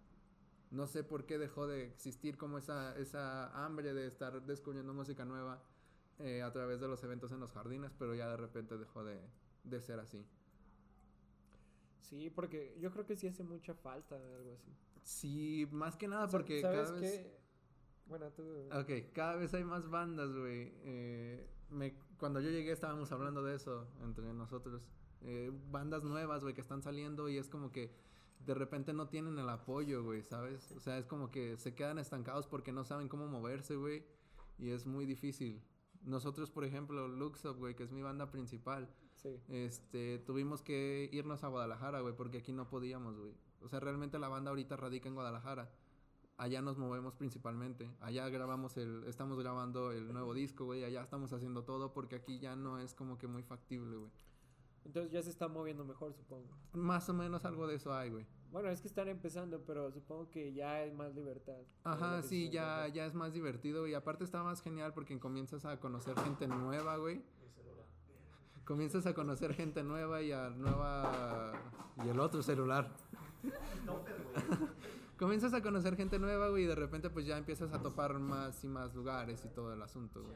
[0.69, 5.25] No sé por qué dejó de existir como esa, esa hambre de estar descubriendo música
[5.25, 5.63] nueva
[6.19, 9.19] eh, a través de los eventos en los jardines, pero ya de repente dejó de,
[9.63, 10.23] de ser así.
[12.01, 14.71] Sí, porque yo creo que sí hace mucha falta algo así.
[15.03, 17.11] Sí, más que nada porque ¿Sabes cada vez...
[17.11, 17.37] qué?
[18.07, 18.43] Bueno, tú...
[18.73, 20.71] Ok, cada vez hay más bandas, güey.
[20.83, 24.87] Eh, me- cuando yo llegué estábamos hablando de eso entre nosotros.
[25.21, 27.91] Eh, bandas nuevas, güey, que están saliendo y es como que
[28.45, 30.71] de repente no tienen el apoyo, güey, ¿sabes?
[30.73, 34.05] O sea, es como que se quedan estancados porque no saben cómo moverse, güey.
[34.57, 35.61] Y es muy difícil.
[36.03, 39.41] Nosotros, por ejemplo, Luxup, güey, que es mi banda principal, Sí.
[39.49, 43.33] este, tuvimos que irnos a Guadalajara, güey, porque aquí no podíamos, güey.
[43.61, 45.71] O sea, realmente la banda ahorita radica en Guadalajara.
[46.37, 47.89] Allá nos movemos principalmente.
[47.99, 50.83] Allá grabamos el, estamos grabando el nuevo disco, güey.
[50.83, 54.11] Allá estamos haciendo todo porque aquí ya no es como que muy factible, güey.
[54.85, 56.47] Entonces ya se está moviendo mejor, supongo.
[56.73, 58.25] Más o menos algo de eso hay, güey.
[58.51, 61.59] Bueno, es que están empezando, pero supongo que ya hay más libertad.
[61.59, 65.65] es Ajá, sí, ya, ya es más divertido y aparte está más genial porque comienzas
[65.65, 67.21] a conocer gente nueva, güey.
[68.67, 71.53] Comienzas a conocer gente nueva y a nueva...
[72.05, 72.89] y el otro celular.
[75.17, 78.61] Comienzas a conocer gente nueva, güey, y de repente pues ya empiezas a topar más
[78.65, 80.35] y más lugares y todo el asunto, güey.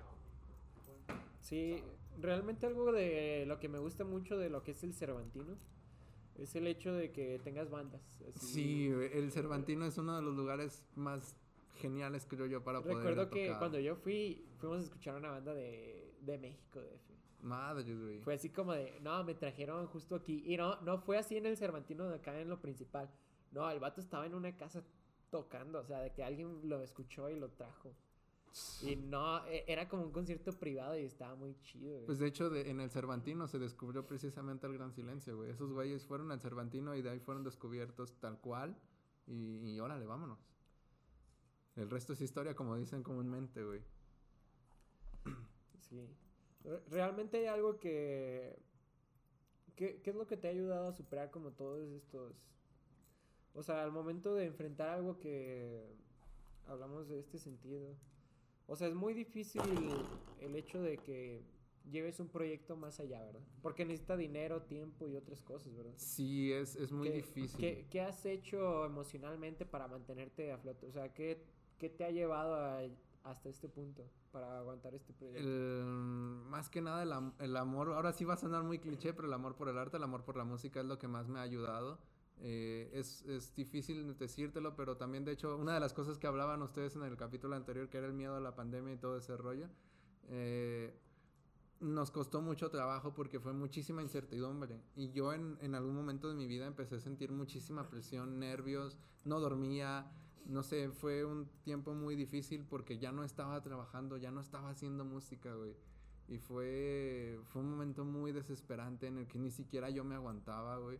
[1.42, 1.84] Sí,
[2.22, 5.58] realmente algo de lo que me gusta mucho de lo que es el Cervantino
[6.38, 8.02] es el hecho de que tengas bandas.
[8.30, 8.46] así.
[8.48, 11.36] Sí, el Cervantino es uno de los lugares más
[11.76, 13.60] geniales, creo yo, para poder ir a Recuerdo que tocar.
[13.60, 16.98] cuando yo fui, fuimos a escuchar una banda de, de México, de
[17.42, 18.20] Madre, güey.
[18.22, 20.44] Fue así como de, no, me trajeron justo aquí.
[20.46, 23.10] Y no, no fue así en el Cervantino de acá en lo principal.
[23.52, 24.84] No, el vato estaba en una casa
[25.30, 27.94] tocando, o sea, de que alguien lo escuchó y lo trajo.
[28.84, 31.94] Y no, e- era como un concierto privado y estaba muy chido.
[31.94, 32.06] güey.
[32.06, 35.50] Pues de hecho, de- en el Cervantino se descubrió precisamente el Gran Silencio, güey.
[35.52, 38.78] Esos güeyes fueron al Cervantino y de ahí fueron descubiertos tal cual.
[39.26, 40.40] Y, y órale, vámonos.
[41.78, 43.82] El resto es historia, como dicen comúnmente, güey.
[45.80, 46.08] Sí.
[46.64, 48.58] Re- Realmente hay algo que...
[49.76, 52.36] ¿Qué, ¿Qué es lo que te ha ayudado a superar como todos estos...
[53.54, 55.96] O sea, al momento de enfrentar algo que...
[56.68, 57.96] Hablamos de este sentido.
[58.68, 59.62] O sea, es muy difícil
[60.40, 61.42] el hecho de que
[61.90, 63.42] lleves un proyecto más allá, ¿verdad?
[63.62, 65.92] Porque necesita dinero, tiempo y otras cosas, ¿verdad?
[65.98, 67.60] Sí, es, es muy ¿Qué- difícil.
[67.60, 70.86] ¿qué, qué has hecho emocionalmente para mantenerte a flote?
[70.86, 71.44] O sea, ¿qué,
[71.80, 72.84] qué te ha llevado a-
[73.24, 75.40] hasta este punto para aguantar este proyecto?
[75.42, 75.86] El-
[76.50, 79.34] más que nada el, el amor, ahora sí va a sonar muy cliché, pero el
[79.34, 81.44] amor por el arte, el amor por la música es lo que más me ha
[81.44, 82.00] ayudado.
[82.44, 86.62] Eh, es, es difícil decírtelo, pero también de hecho una de las cosas que hablaban
[86.64, 89.38] ustedes en el capítulo anterior, que era el miedo a la pandemia y todo ese
[89.38, 89.68] rollo,
[90.30, 90.98] eh,
[91.80, 94.82] nos costó mucho trabajo porque fue muchísima incertidumbre.
[94.96, 98.98] Y yo en, en algún momento de mi vida empecé a sentir muchísima presión, nervios,
[99.24, 100.12] no dormía,
[100.46, 104.70] no sé, fue un tiempo muy difícil porque ya no estaba trabajando, ya no estaba
[104.70, 105.76] haciendo música, güey.
[106.28, 110.78] Y fue, fue un momento muy desesperante en el que ni siquiera yo me aguantaba,
[110.78, 111.00] güey.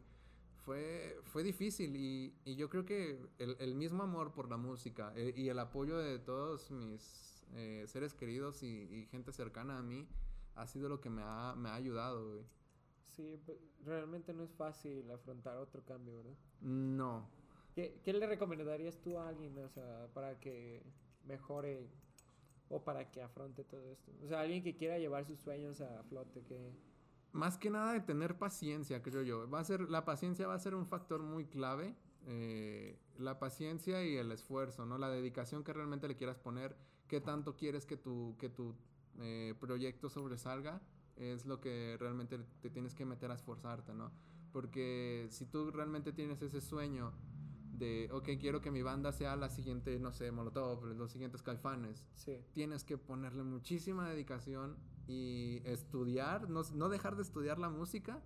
[0.66, 5.12] Fue, fue difícil y, y yo creo que el, el mismo amor por la música
[5.16, 9.82] eh, y el apoyo de todos mis eh, seres queridos y, y gente cercana a
[9.82, 10.08] mí
[10.56, 12.44] ha sido lo que me ha, me ha ayudado, güey.
[13.16, 16.36] Sí, pe- realmente no es fácil afrontar otro cambio, ¿verdad?
[16.62, 17.28] No.
[17.74, 20.84] ¿Qué, qué le recomendarías tú a alguien, o sea, para que
[21.26, 21.90] mejore
[22.70, 24.12] o para que afronte todo esto?
[24.24, 26.72] O sea, alguien que quiera llevar sus sueños a flote, que...
[27.34, 29.50] Más que nada de tener paciencia, creo yo.
[29.50, 31.96] Va a ser, la paciencia va a ser un factor muy clave.
[32.28, 34.98] eh, la paciencia y el esfuerzo, ¿no?
[34.98, 36.76] La dedicación que realmente le quieras poner.
[37.08, 38.76] Qué tanto quieres que tu, que tu
[39.20, 40.82] eh, proyecto sobresalga.
[41.16, 44.12] Es lo que realmente te tienes que meter a esforzarte, ¿no?
[44.52, 47.14] Porque si tú realmente tienes ese sueño
[47.82, 52.06] de, ok, quiero que mi banda sea la siguiente, no sé, Molotov, los siguientes Caifanes,
[52.14, 54.78] Sí, tienes que ponerle muchísima dedicación
[55.08, 58.22] y estudiar, no, no dejar de estudiar la música,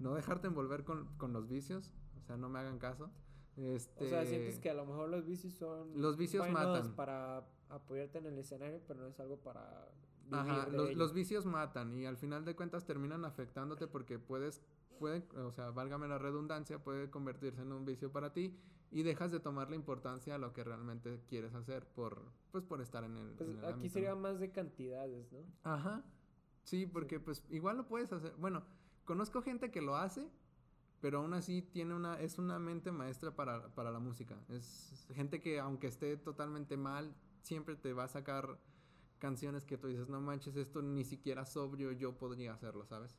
[0.00, 3.10] no dejarte envolver con, con los vicios, o sea, no me hagan caso.
[3.56, 5.98] Este, o sea, sientes que a lo mejor los vicios son...
[6.00, 6.94] Los vicios matan.
[6.96, 9.88] para apoyarte en el escenario, pero no es algo para...
[10.32, 14.60] Ajá, los, los vicios matan y al final de cuentas terminan afectándote porque puedes,
[14.98, 18.58] puede, o sea, válgame la redundancia, puede convertirse en un vicio para ti
[18.90, 22.22] y dejas de tomarle importancia a lo que realmente quieres hacer por,
[22.52, 23.30] pues, por estar en el...
[23.32, 24.20] Pues en el aquí ámbito, sería ¿no?
[24.20, 25.40] más de cantidades, ¿no?
[25.64, 26.04] Ajá.
[26.62, 28.34] Sí, porque pues igual lo puedes hacer.
[28.38, 28.64] Bueno,
[29.04, 30.28] conozco gente que lo hace,
[31.00, 34.36] pero aún así tiene una, es una mente maestra para, para la música.
[34.48, 38.58] Es gente que aunque esté totalmente mal, siempre te va a sacar
[39.18, 43.16] canciones que tú dices, no manches, esto ni siquiera sobrio yo podría hacerlo, ¿sabes?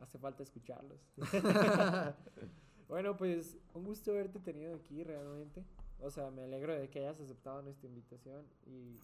[0.00, 1.00] Hace falta escucharlos.
[2.88, 5.64] bueno, pues un gusto haberte tenido aquí realmente.
[6.00, 8.98] O sea, me alegro de que hayas aceptado nuestra invitación y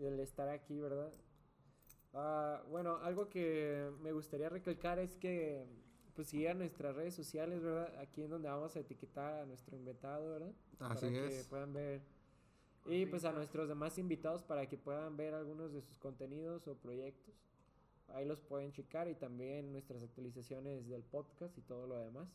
[0.00, 1.12] el estar aquí, ¿verdad?
[2.12, 5.66] Ah, bueno, algo que me gustaría recalcar es que
[6.14, 7.92] pues sigan nuestras redes sociales, ¿verdad?
[7.98, 10.52] Aquí en donde vamos a etiquetar a nuestro invitado, ¿verdad?
[10.78, 12.02] Así para que puedan ver.
[12.86, 16.76] Y pues a nuestros demás invitados para que puedan ver algunos de sus contenidos o
[16.76, 17.34] proyectos.
[18.08, 22.28] Ahí los pueden checar y también nuestras actualizaciones del podcast y todo lo demás.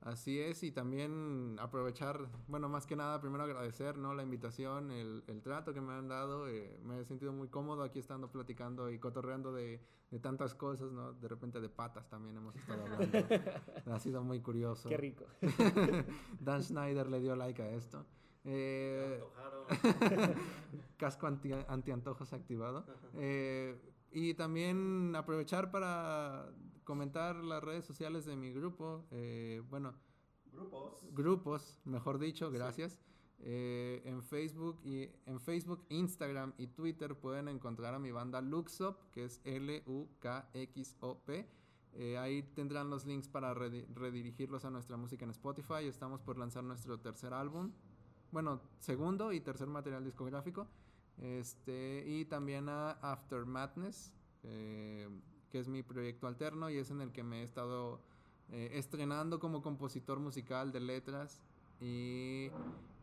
[0.00, 4.14] Así es, y también aprovechar, bueno, más que nada, primero agradecer, ¿no?
[4.14, 7.82] La invitación, el, el trato que me han dado, eh, me he sentido muy cómodo
[7.82, 9.80] aquí estando platicando y cotorreando de,
[10.10, 11.12] de tantas cosas, ¿no?
[11.14, 13.18] De repente de patas también hemos estado hablando.
[13.92, 14.88] ha sido muy curioso.
[14.88, 15.24] Qué rico.
[16.40, 18.04] Dan Schneider le dio like a esto.
[18.44, 19.20] Eh,
[19.68, 20.34] Antojaron.
[20.96, 22.86] casco anti, antiantojos activado.
[23.14, 23.76] Eh,
[24.18, 26.50] y también aprovechar para
[26.84, 29.04] comentar las redes sociales de mi grupo.
[29.10, 29.92] eh, bueno,
[30.50, 31.04] Grupos.
[31.12, 32.98] grupos, mejor dicho, gracias.
[33.40, 38.96] Eh, en Facebook y en Facebook, Instagram y Twitter pueden encontrar a mi banda Luxop,
[39.10, 41.46] que es L U K X O P.
[41.92, 45.84] Eh, ahí tendrán los links para redi- redirigirlos a nuestra música en Spotify.
[45.84, 47.70] Estamos por lanzar nuestro tercer álbum.
[48.32, 50.66] Bueno, segundo y tercer material discográfico.
[51.18, 54.12] Este, y también a After Madness,
[54.42, 55.08] eh,
[55.50, 58.00] que es mi proyecto alterno y es en el que me he estado
[58.50, 61.40] eh, estrenando como compositor musical de letras.
[61.80, 62.48] Y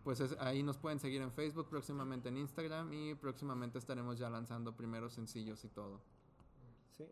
[0.03, 4.30] pues es- ahí nos pueden seguir en Facebook, próximamente en Instagram y próximamente estaremos ya
[4.30, 6.01] lanzando primeros sencillos y todo.
[6.91, 7.05] Sí.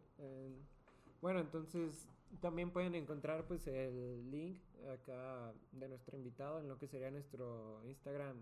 [1.22, 2.08] bueno, entonces
[2.40, 4.60] también pueden encontrar pues el link
[4.94, 8.38] acá de nuestro invitado en lo que sería nuestro Instagram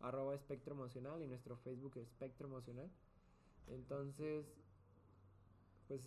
[0.00, 2.90] arroba espectro emocional y nuestro Facebook espectro emocional.
[3.68, 4.46] Entonces,
[5.88, 6.06] pues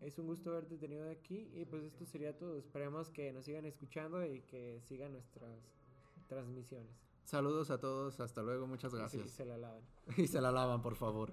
[0.00, 2.56] es- un gusto haberte tenido aquí y pues esto sería todo.
[2.58, 5.58] Esperemos que nos sigan escuchando y que sigan nuestras
[6.28, 6.92] transmisiones.
[7.24, 9.30] Saludos a todos, hasta luego, muchas Y sí, gracias.
[9.30, 9.82] se la lavan.
[10.18, 11.32] y se la lavan, por favor.